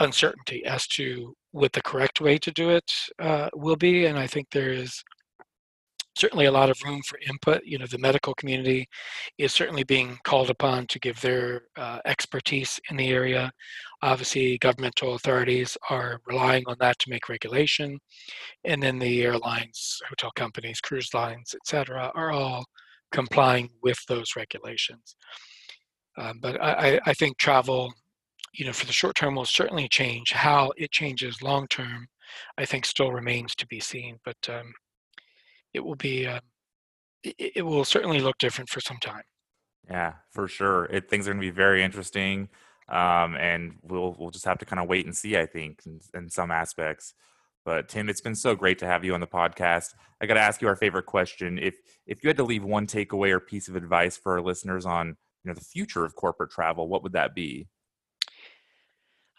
uncertainty 0.00 0.64
as 0.64 0.86
to 0.86 1.34
what 1.52 1.72
the 1.72 1.82
correct 1.82 2.20
way 2.20 2.38
to 2.38 2.50
do 2.52 2.70
it 2.70 2.90
uh, 3.18 3.48
will 3.54 3.76
be. 3.76 4.06
And 4.06 4.18
I 4.18 4.26
think 4.26 4.46
there 4.50 4.70
is 4.70 5.02
certainly 6.16 6.46
a 6.46 6.52
lot 6.52 6.68
of 6.68 6.82
room 6.84 7.00
for 7.06 7.18
input. 7.28 7.62
You 7.64 7.78
know, 7.78 7.86
the 7.86 7.98
medical 7.98 8.34
community 8.34 8.88
is 9.38 9.52
certainly 9.52 9.84
being 9.84 10.18
called 10.24 10.50
upon 10.50 10.86
to 10.88 10.98
give 10.98 11.20
their 11.20 11.62
uh, 11.76 12.00
expertise 12.06 12.80
in 12.90 12.96
the 12.96 13.08
area. 13.08 13.52
Obviously, 14.02 14.58
governmental 14.58 15.14
authorities 15.14 15.76
are 15.90 16.20
relying 16.26 16.64
on 16.66 16.76
that 16.80 16.98
to 17.00 17.10
make 17.10 17.28
regulation. 17.28 17.98
And 18.64 18.82
then 18.82 18.98
the 18.98 19.22
airlines, 19.22 20.00
hotel 20.08 20.32
companies, 20.34 20.80
cruise 20.80 21.14
lines, 21.14 21.54
et 21.54 21.66
cetera, 21.66 22.10
are 22.14 22.32
all 22.32 22.64
complying 23.12 23.70
with 23.82 23.98
those 24.08 24.36
regulations. 24.36 25.16
Um, 26.18 26.40
but 26.42 26.60
I, 26.60 27.00
I 27.06 27.14
think 27.14 27.38
travel 27.38 27.92
you 28.54 28.64
know, 28.66 28.72
for 28.72 28.86
the 28.86 28.92
short 28.92 29.16
term 29.16 29.34
will 29.34 29.44
certainly 29.44 29.88
change. 29.88 30.32
How 30.32 30.72
it 30.76 30.90
changes 30.90 31.42
long 31.42 31.66
term, 31.68 32.06
I 32.56 32.64
think, 32.64 32.86
still 32.86 33.12
remains 33.12 33.54
to 33.56 33.66
be 33.66 33.80
seen. 33.80 34.18
But 34.24 34.36
um, 34.48 34.72
it 35.74 35.80
will 35.80 35.96
be, 35.96 36.26
uh, 36.26 36.40
it, 37.22 37.52
it 37.56 37.62
will 37.62 37.84
certainly 37.84 38.20
look 38.20 38.38
different 38.38 38.70
for 38.70 38.80
some 38.80 38.98
time. 38.98 39.22
Yeah, 39.90 40.14
for 40.32 40.48
sure. 40.48 40.84
It, 40.86 41.08
things 41.08 41.26
are 41.26 41.32
going 41.32 41.40
to 41.40 41.46
be 41.46 41.54
very 41.54 41.82
interesting, 41.82 42.48
um, 42.88 43.36
and 43.36 43.76
we'll 43.82 44.14
we'll 44.18 44.30
just 44.30 44.44
have 44.44 44.58
to 44.58 44.66
kind 44.66 44.80
of 44.80 44.88
wait 44.88 45.06
and 45.06 45.16
see. 45.16 45.36
I 45.36 45.46
think 45.46 45.80
in, 45.86 46.00
in 46.14 46.30
some 46.30 46.50
aspects. 46.50 47.14
But 47.64 47.88
Tim, 47.88 48.08
it's 48.08 48.20
been 48.20 48.34
so 48.34 48.54
great 48.54 48.78
to 48.78 48.86
have 48.86 49.04
you 49.04 49.14
on 49.14 49.20
the 49.20 49.26
podcast. 49.26 49.94
I 50.20 50.26
got 50.26 50.34
to 50.34 50.40
ask 50.40 50.62
you 50.62 50.68
our 50.68 50.76
favorite 50.76 51.06
question. 51.06 51.58
If 51.58 51.76
if 52.06 52.22
you 52.22 52.28
had 52.28 52.36
to 52.38 52.44
leave 52.44 52.64
one 52.64 52.86
takeaway 52.86 53.30
or 53.30 53.40
piece 53.40 53.68
of 53.68 53.76
advice 53.76 54.16
for 54.16 54.32
our 54.32 54.42
listeners 54.42 54.86
on 54.86 55.08
you 55.44 55.48
know 55.50 55.54
the 55.54 55.60
future 55.60 56.04
of 56.04 56.14
corporate 56.14 56.50
travel, 56.50 56.88
what 56.88 57.02
would 57.02 57.12
that 57.12 57.34
be? 57.34 57.66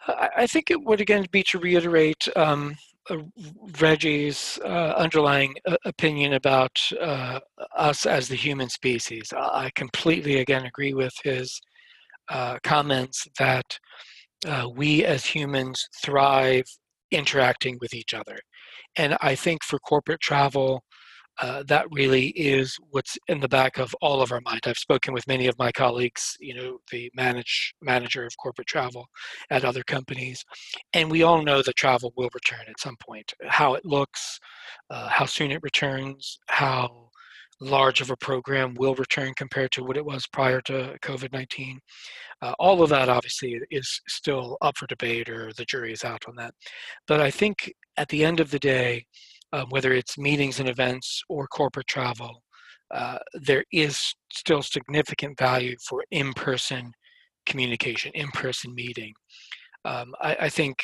I 0.08 0.48
think 0.48 0.72
it 0.72 0.82
would 0.84 1.02
again 1.02 1.26
be 1.32 1.44
to 1.50 1.60
reiterate 1.60 2.28
um, 2.36 2.76
uh, 3.10 3.18
Reggie's 3.80 4.60
uh, 4.64 4.94
underlying 4.98 5.56
uh, 5.68 5.76
opinion 5.86 6.34
about 6.34 6.78
uh, 7.02 7.40
us 7.76 8.06
as 8.06 8.28
the 8.28 8.36
human 8.36 8.70
species. 8.70 9.34
I 9.36 9.72
completely 9.76 10.38
again 10.40 10.66
agree 10.66 10.94
with 10.94 11.14
his 11.24 11.60
uh, 12.30 12.58
comments 12.64 13.28
that 13.40 13.78
uh, 14.48 14.68
we 14.74 15.04
as 15.06 15.26
humans 15.26 15.88
thrive 16.04 16.66
interacting 17.12 17.78
with 17.82 17.94
each 17.94 18.14
other. 18.14 18.38
And 18.96 19.18
I 19.22 19.36
think 19.36 19.64
for 19.64 19.80
corporate 19.80 20.22
travel, 20.22 20.84
uh, 21.42 21.64
that 21.68 21.86
really 21.92 22.28
is 22.30 22.78
what's 22.92 23.18
in 23.28 23.40
the 23.40 23.48
back 23.48 23.78
of 23.78 23.96
all 24.02 24.22
of 24.22 24.32
our 24.32 24.42
mind. 24.42 24.62
I've 24.66 24.78
spoken 24.78 25.14
with 25.14 25.28
many 25.28 25.48
of 25.48 25.58
my 25.58 25.72
colleagues, 25.72 26.36
you 26.40 26.54
know, 26.54 26.80
the 26.92 27.12
manage 27.16 27.74
manager 27.82 28.26
of 28.26 28.36
corporate 28.38 28.68
travel 28.68 29.08
at 29.50 29.64
other 29.64 29.84
companies, 29.84 30.44
and 30.94 31.10
we 31.10 31.24
all 31.24 31.42
know 31.42 31.62
that 31.62 31.76
travel 31.76 32.14
will 32.18 32.30
return 32.34 32.66
at 32.68 32.80
some 32.80 32.98
point. 33.00 33.34
How 33.48 33.74
it 33.76 33.86
looks, 33.86 34.40
uh, 34.90 35.08
how 35.08 35.26
soon 35.26 35.52
it 35.52 35.64
returns, 35.64 36.40
how 36.48 37.10
large 37.62 38.02
of 38.02 38.10
a 38.10 38.18
program 38.18 38.74
will 38.76 38.96
return 38.96 39.34
compared 39.36 39.72
to 39.72 39.84
what 39.84 39.98
it 39.98 40.06
was 40.06 40.26
prior 40.28 40.62
to 40.62 40.98
COVID 41.02 41.34
19. 41.34 41.80
Uh, 42.42 42.54
all 42.58 42.82
of 42.82 42.90
that 42.90 43.10
obviously 43.10 43.60
is 43.70 44.02
still 44.08 44.58
up 44.62 44.78
for 44.78 44.88
debate 44.88 45.30
or 45.30 45.52
the 45.54 45.66
jury 45.66 45.92
is 45.92 46.06
out 46.06 46.24
on 46.28 46.36
that. 46.36 46.54
But 47.08 47.20
I 47.20 47.32
think 47.32 47.74
at 47.98 48.08
the 48.10 48.24
end 48.24 48.40
of 48.40 48.52
the 48.52 48.60
day, 48.60 49.06
uh, 49.54 49.66
whether 49.70 49.94
it's 49.94 50.18
meetings 50.18 50.60
and 50.60 50.70
events 50.70 51.22
or 51.30 51.48
corporate 51.48 51.88
travel, 51.88 52.44
uh, 52.92 53.20
there 53.34 53.64
is 53.72 54.14
still 54.32 54.62
significant 54.62 55.38
value 55.38 55.76
for 55.88 56.04
in-person 56.12 56.92
communication, 57.46 58.12
in-person 58.16 58.74
meeting. 58.74 59.14
Um, 59.86 60.14
I, 60.22 60.36
I, 60.42 60.50
think, 60.50 60.84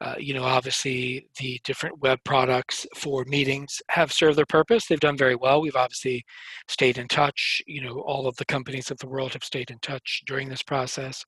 uh, 0.00 0.14
you 0.18 0.32
know, 0.32 0.44
obviously 0.44 1.26
the 1.38 1.60
different 1.64 2.00
web 2.00 2.18
products 2.24 2.86
for 2.96 3.24
meetings 3.26 3.80
have 3.90 4.12
served 4.12 4.38
their 4.38 4.46
purpose. 4.46 4.86
They've 4.86 5.00
done 5.00 5.16
very 5.16 5.36
well. 5.36 5.60
We've 5.60 5.76
obviously 5.76 6.24
stayed 6.68 6.98
in 6.98 7.08
touch. 7.08 7.60
You 7.66 7.82
know, 7.82 8.00
all 8.00 8.26
of 8.26 8.36
the 8.36 8.46
companies 8.46 8.90
of 8.90 8.98
the 8.98 9.08
world 9.08 9.32
have 9.32 9.44
stayed 9.44 9.70
in 9.70 9.78
touch 9.82 10.22
during 10.26 10.48
this 10.48 10.62
process. 10.62 11.24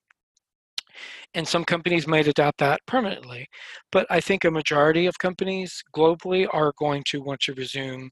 And 1.34 1.46
some 1.46 1.64
companies 1.64 2.06
might 2.06 2.28
adopt 2.28 2.58
that 2.58 2.80
permanently. 2.86 3.46
But 3.90 4.06
I 4.10 4.20
think 4.20 4.44
a 4.44 4.50
majority 4.50 5.06
of 5.06 5.18
companies 5.18 5.82
globally 5.94 6.46
are 6.52 6.72
going 6.78 7.02
to 7.08 7.22
want 7.22 7.40
to 7.40 7.54
resume 7.54 8.10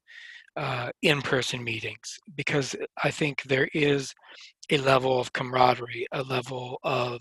uh, 0.56 0.90
in 1.02 1.22
person 1.22 1.62
meetings 1.62 2.18
because 2.36 2.74
I 3.02 3.10
think 3.10 3.42
there 3.42 3.68
is 3.72 4.12
a 4.70 4.78
level 4.78 5.20
of 5.20 5.32
camaraderie, 5.32 6.06
a 6.12 6.22
level 6.22 6.78
of 6.82 7.20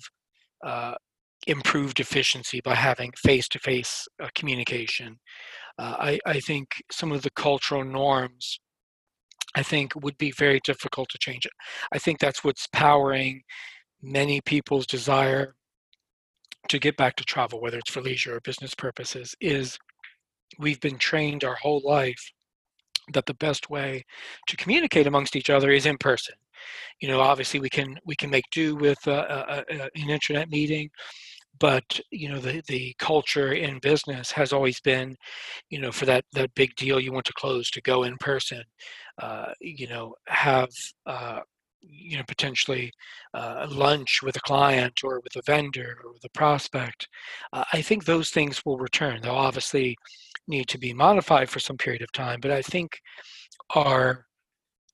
uh, 0.65 0.95
improved 1.47 1.99
efficiency 1.99 2.61
by 2.63 2.75
having 2.75 3.11
face 3.17 3.47
to 3.49 3.59
face 3.59 4.07
communication. 4.35 5.17
Uh, 5.77 5.95
I, 5.99 6.19
I 6.25 6.39
think 6.39 6.67
some 6.91 7.11
of 7.11 7.21
the 7.21 7.31
cultural 7.31 7.83
norms 7.83 8.59
I 9.55 9.63
think 9.63 9.93
would 9.95 10.17
be 10.17 10.31
very 10.31 10.59
difficult 10.63 11.09
to 11.09 11.17
change 11.17 11.45
it. 11.45 11.51
I 11.91 11.97
think 11.97 12.19
that's 12.19 12.43
what's 12.43 12.67
powering 12.67 13.41
many 14.01 14.41
people's 14.41 14.85
desire 14.85 15.55
to 16.69 16.79
get 16.79 16.97
back 16.97 17.15
to 17.15 17.23
travel, 17.23 17.61
whether 17.61 17.77
it's 17.77 17.91
for 17.91 18.01
leisure 18.01 18.35
or 18.35 18.41
business 18.41 18.73
purposes, 18.75 19.35
is 19.41 19.77
we've 20.57 20.79
been 20.79 20.97
trained 20.97 21.43
our 21.43 21.55
whole 21.55 21.81
life 21.83 22.31
that 23.13 23.25
the 23.25 23.33
best 23.35 23.69
way 23.69 24.03
to 24.47 24.57
communicate 24.57 25.07
amongst 25.07 25.35
each 25.35 25.49
other 25.49 25.71
is 25.71 25.85
in 25.85 25.97
person. 25.97 26.35
You 27.01 27.07
know, 27.07 27.21
obviously 27.21 27.59
we 27.59 27.69
can 27.69 27.97
we 28.05 28.15
can 28.15 28.29
make 28.29 28.45
do 28.51 28.75
with 28.75 28.99
uh, 29.07 29.11
uh, 29.11 29.63
uh, 29.71 29.87
an 29.95 30.09
internet 30.09 30.49
meeting, 30.49 30.89
but 31.59 31.99
you 32.11 32.29
know 32.29 32.39
the 32.39 32.61
the 32.67 32.93
culture 32.99 33.53
in 33.53 33.79
business 33.79 34.31
has 34.31 34.51
always 34.53 34.79
been, 34.81 35.15
you 35.69 35.79
know, 35.79 35.91
for 35.91 36.05
that 36.05 36.25
that 36.33 36.53
big 36.55 36.75
deal 36.75 36.99
you 36.99 37.13
want 37.13 37.25
to 37.25 37.33
close 37.33 37.71
to 37.71 37.81
go 37.81 38.03
in 38.03 38.17
person. 38.17 38.61
Uh, 39.21 39.53
you 39.61 39.87
know, 39.87 40.13
have 40.27 40.69
uh, 41.05 41.39
you 41.81 42.17
know 42.17 42.23
potentially 42.27 42.91
uh, 43.33 43.67
lunch 43.69 44.21
with 44.23 44.35
a 44.35 44.41
client 44.41 44.93
or 45.03 45.21
with 45.23 45.35
a 45.35 45.41
vendor 45.45 45.97
or 46.03 46.13
with 46.13 46.23
a 46.25 46.29
prospect 46.29 47.07
uh, 47.53 47.63
i 47.73 47.81
think 47.81 48.05
those 48.05 48.29
things 48.29 48.61
will 48.65 48.77
return. 48.77 49.21
They'll 49.21 49.31
obviously 49.33 49.95
need 50.47 50.67
to 50.69 50.77
be 50.77 50.93
modified 50.93 51.49
for 51.49 51.59
some 51.59 51.77
period 51.77 52.01
of 52.01 52.11
time 52.11 52.39
but 52.41 52.51
i 52.51 52.61
think 52.61 52.99
our 53.75 54.25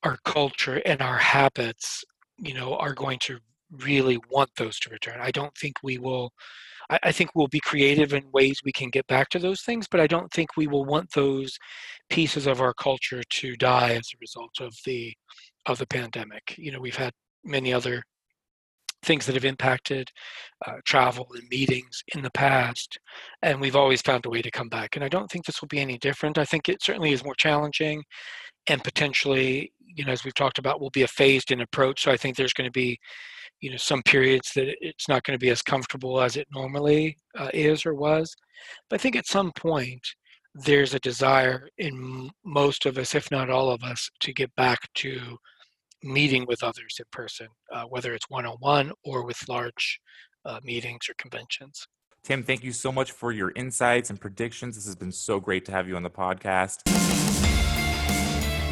our 0.04 0.18
culture 0.26 0.82
and 0.86 1.02
our 1.02 1.18
habits 1.18 2.04
you 2.38 2.54
know 2.54 2.76
are 2.76 2.94
going 2.94 3.20
to 3.20 3.40
really 3.72 4.20
want 4.30 4.50
those 4.58 4.80
to 4.80 4.90
return 4.90 5.18
i 5.22 5.32
don't 5.32 5.56
think 5.58 5.76
we 5.84 5.98
will 5.98 6.32
I, 6.90 7.00
I 7.04 7.12
think 7.12 7.32
we'll 7.34 7.48
be 7.48 7.60
creative 7.60 8.14
in 8.14 8.32
ways 8.32 8.62
we 8.64 8.72
can 8.72 8.90
get 8.90 9.08
back 9.08 9.30
to 9.30 9.40
those 9.40 9.62
things 9.62 9.88
but 9.90 10.00
i 10.00 10.08
don't 10.08 10.32
think 10.32 10.50
we 10.56 10.68
will 10.68 10.86
want 10.86 11.12
those 11.14 11.58
pieces 12.10 12.48
of 12.48 12.62
our 12.62 12.74
culture 12.74 13.22
to 13.24 13.56
die 13.56 13.94
as 13.94 14.10
a 14.14 14.22
result 14.22 14.60
of 14.60 14.74
the 14.86 15.14
of 15.66 15.78
the 15.78 15.88
pandemic. 15.88 16.56
You 16.58 16.72
know, 16.72 16.80
we've 16.80 16.96
had 16.96 17.14
many 17.44 17.74
other 17.74 18.04
things 19.04 19.26
that 19.26 19.36
have 19.36 19.46
impacted 19.46 20.10
uh, 20.66 20.78
travel 20.84 21.28
and 21.36 21.48
meetings 21.50 22.04
in 22.16 22.22
the 22.22 22.32
past, 22.32 22.98
and 23.42 23.62
we've 23.62 23.76
always 23.76 24.02
found 24.02 24.26
a 24.26 24.30
way 24.30 24.42
to 24.42 24.52
come 24.52 24.70
back. 24.70 24.96
And 24.96 25.06
I 25.06 25.10
don't 25.10 25.30
think 25.30 25.46
this 25.46 25.62
will 25.62 25.68
be 25.68 25.80
any 25.80 25.98
different. 25.98 26.38
I 26.38 26.46
think 26.46 26.70
it 26.70 26.84
certainly 26.84 27.12
is 27.12 27.24
more 27.24 27.36
challenging, 27.36 28.04
and 28.68 28.84
potentially, 28.84 29.72
you 29.80 30.06
know, 30.06 30.12
as 30.12 30.24
we've 30.24 30.34
talked 30.34 30.58
about, 30.58 30.82
will 30.82 30.90
be 30.90 31.04
a 31.04 31.08
phased-in 31.08 31.62
approach. 31.62 32.04
So 32.04 32.12
I 32.12 32.18
think 32.18 32.36
there's 32.36 32.54
going 32.54 32.68
to 32.68 32.72
be, 32.72 32.98
you 33.66 33.72
know, 33.72 33.78
some 33.78 34.04
periods 34.04 34.52
that 34.54 34.68
it's 34.80 35.10
not 35.10 35.24
going 35.24 35.34
to 35.34 35.44
be 35.44 35.50
as 35.50 35.64
comfortable 35.64 36.22
as 36.22 36.38
it 36.38 36.48
normally 36.54 37.18
uh, 37.36 37.50
is 37.52 37.84
or 37.84 37.96
was. 37.96 38.32
But 38.88 39.00
I 39.00 39.02
think 39.02 39.16
at 39.16 39.26
some 39.26 39.52
point, 39.58 40.06
there's 40.54 40.94
a 40.94 41.00
desire 41.00 41.68
in 41.80 42.30
most 42.46 42.86
of 42.86 43.00
us, 43.00 43.16
if 43.16 43.32
not 43.32 43.50
all 43.50 43.72
of 43.72 43.82
us, 43.82 44.08
to 44.20 44.32
get 44.34 44.56
back 44.56 44.78
to 44.98 45.20
meeting 46.04 46.46
with 46.48 46.62
others 46.62 46.98
in 47.00 47.06
person, 47.12 47.48
uh, 47.74 47.86
whether 47.86 48.14
it's 48.14 48.30
one 48.30 48.46
on 48.46 48.58
one 48.60 48.92
or 49.04 49.26
with 49.26 49.50
large 49.50 50.00
uh, 50.46 50.60
meetings 50.64 51.10
or 51.10 51.16
conventions. 51.18 51.88
Tim, 52.24 52.44
thank 52.44 52.64
you 52.64 52.72
so 52.72 52.92
much 52.92 53.12
for 53.12 53.32
your 53.32 53.52
insights 53.56 54.12
and 54.12 54.22
predictions. 54.22 54.76
This 54.76 54.86
has 54.86 54.96
been 54.96 55.12
so 55.12 55.40
great 55.40 55.66
to 55.66 55.72
have 55.72 55.88
you 55.88 55.96
on 55.96 56.04
the 56.04 56.12
podcast. 56.12 57.45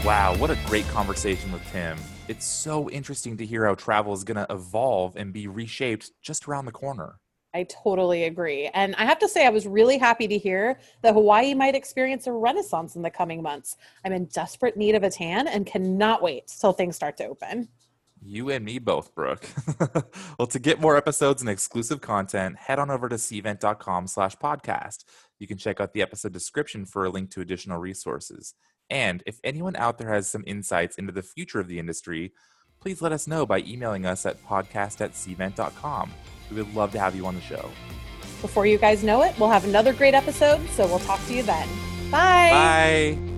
Wow, 0.06 0.36
what 0.36 0.52
a 0.52 0.58
great 0.66 0.86
conversation 0.89 1.50
with 1.54 1.66
Tim. 1.72 1.98
It's 2.28 2.46
so 2.46 2.89
interesting 2.89 3.38
to 3.38 3.46
hear 3.46 3.66
how 3.66 3.76
travel 3.76 4.12
is 4.12 4.26
going 4.26 4.36
to 4.36 4.46
evolve 4.54 5.16
and 5.16 5.32
be 5.32 5.48
reshaped 5.48 6.12
just 6.22 6.46
around 6.46 6.66
the 6.66 6.74
corner. 6.74 7.20
I 7.54 7.63
totally 7.63 8.26
agree. 8.26 8.70
And 8.74 8.96
I 8.96 9.06
have 9.06 9.18
to 9.20 9.30
say, 9.30 9.46
I 9.46 9.50
was 9.50 9.66
really 9.66 9.98
happy 9.98 10.28
to 10.28 10.38
hear 10.38 10.78
that 11.04 11.13
Hawaii 11.13 11.54
might 11.54 11.74
experience 11.74 12.28
a 12.28 12.34
renaissance 12.34 12.98
in 12.98 13.02
the 13.02 13.10
coming 13.10 13.42
months. 13.42 13.78
I'm 14.04 14.12
in 14.12 14.26
desperate 14.26 14.76
need 14.76 14.96
of 14.96 15.04
a 15.04 15.10
tan 15.10 15.48
and 15.48 15.66
cannot 15.66 16.22
wait 16.22 16.52
till 16.60 16.74
things 16.74 16.98
start 16.98 17.16
to 17.18 17.28
open. 17.28 17.70
You 18.22 18.50
and 18.50 18.66
me 18.66 18.80
both, 18.80 19.16
Brooke. 19.16 19.48
well, 20.38 20.48
to 20.48 20.60
get 20.60 20.82
more 20.82 20.98
episodes 20.98 21.42
and 21.42 21.50
exclusive 21.50 22.02
content, 22.02 22.58
head 22.58 22.78
on 22.78 22.92
over 22.92 23.08
to 23.08 23.16
cvent.com 23.16 24.08
slash 24.08 24.36
podcast. 24.36 25.06
You 25.39 25.48
can 25.48 25.58
check 25.58 25.80
out 25.80 25.94
the 25.94 26.02
episode 26.02 26.34
description 26.34 26.86
for 26.86 27.06
a 27.06 27.10
link 27.10 27.32
to 27.32 27.42
additional 27.42 27.80
resources. 27.80 28.54
And 28.89 29.24
if 29.26 29.39
anyone 29.43 29.76
out 29.76 29.98
there 29.98 30.12
has 30.12 30.28
some 30.28 30.43
insights 30.46 30.98
into 30.98 31.12
the 31.12 31.24
future 31.24 31.60
of 31.60 31.67
the 31.67 31.80
industry, 31.80 32.34
please 32.80 33.02
let 33.02 33.12
us 33.12 33.28
know 33.28 33.46
by 33.46 33.60
emailing 33.60 34.06
us 34.06 34.26
at 34.26 34.43
podcast 34.46 35.02
at 35.02 35.13
cvent.com. 35.13 36.12
We 36.52 36.58
would 36.58 36.76
love 36.76 36.91
to 36.91 37.00
have 37.00 37.15
you 37.15 37.26
on 37.26 37.36
the 37.36 37.41
show. 37.41 37.69
Before 38.41 38.65
you 38.65 38.78
guys 38.78 39.04
know 39.04 39.24
it, 39.24 39.38
we'll 39.39 39.50
have 39.50 39.63
another 39.63 39.93
great 39.93 40.13
episode, 40.13 40.67
so 40.69 40.86
we'll 40.86 41.00
talk 41.00 41.26
to 41.28 41.34
you 41.34 41.43
then. 41.43 41.67
Bye. 42.12 43.15
Bye. 43.17 43.33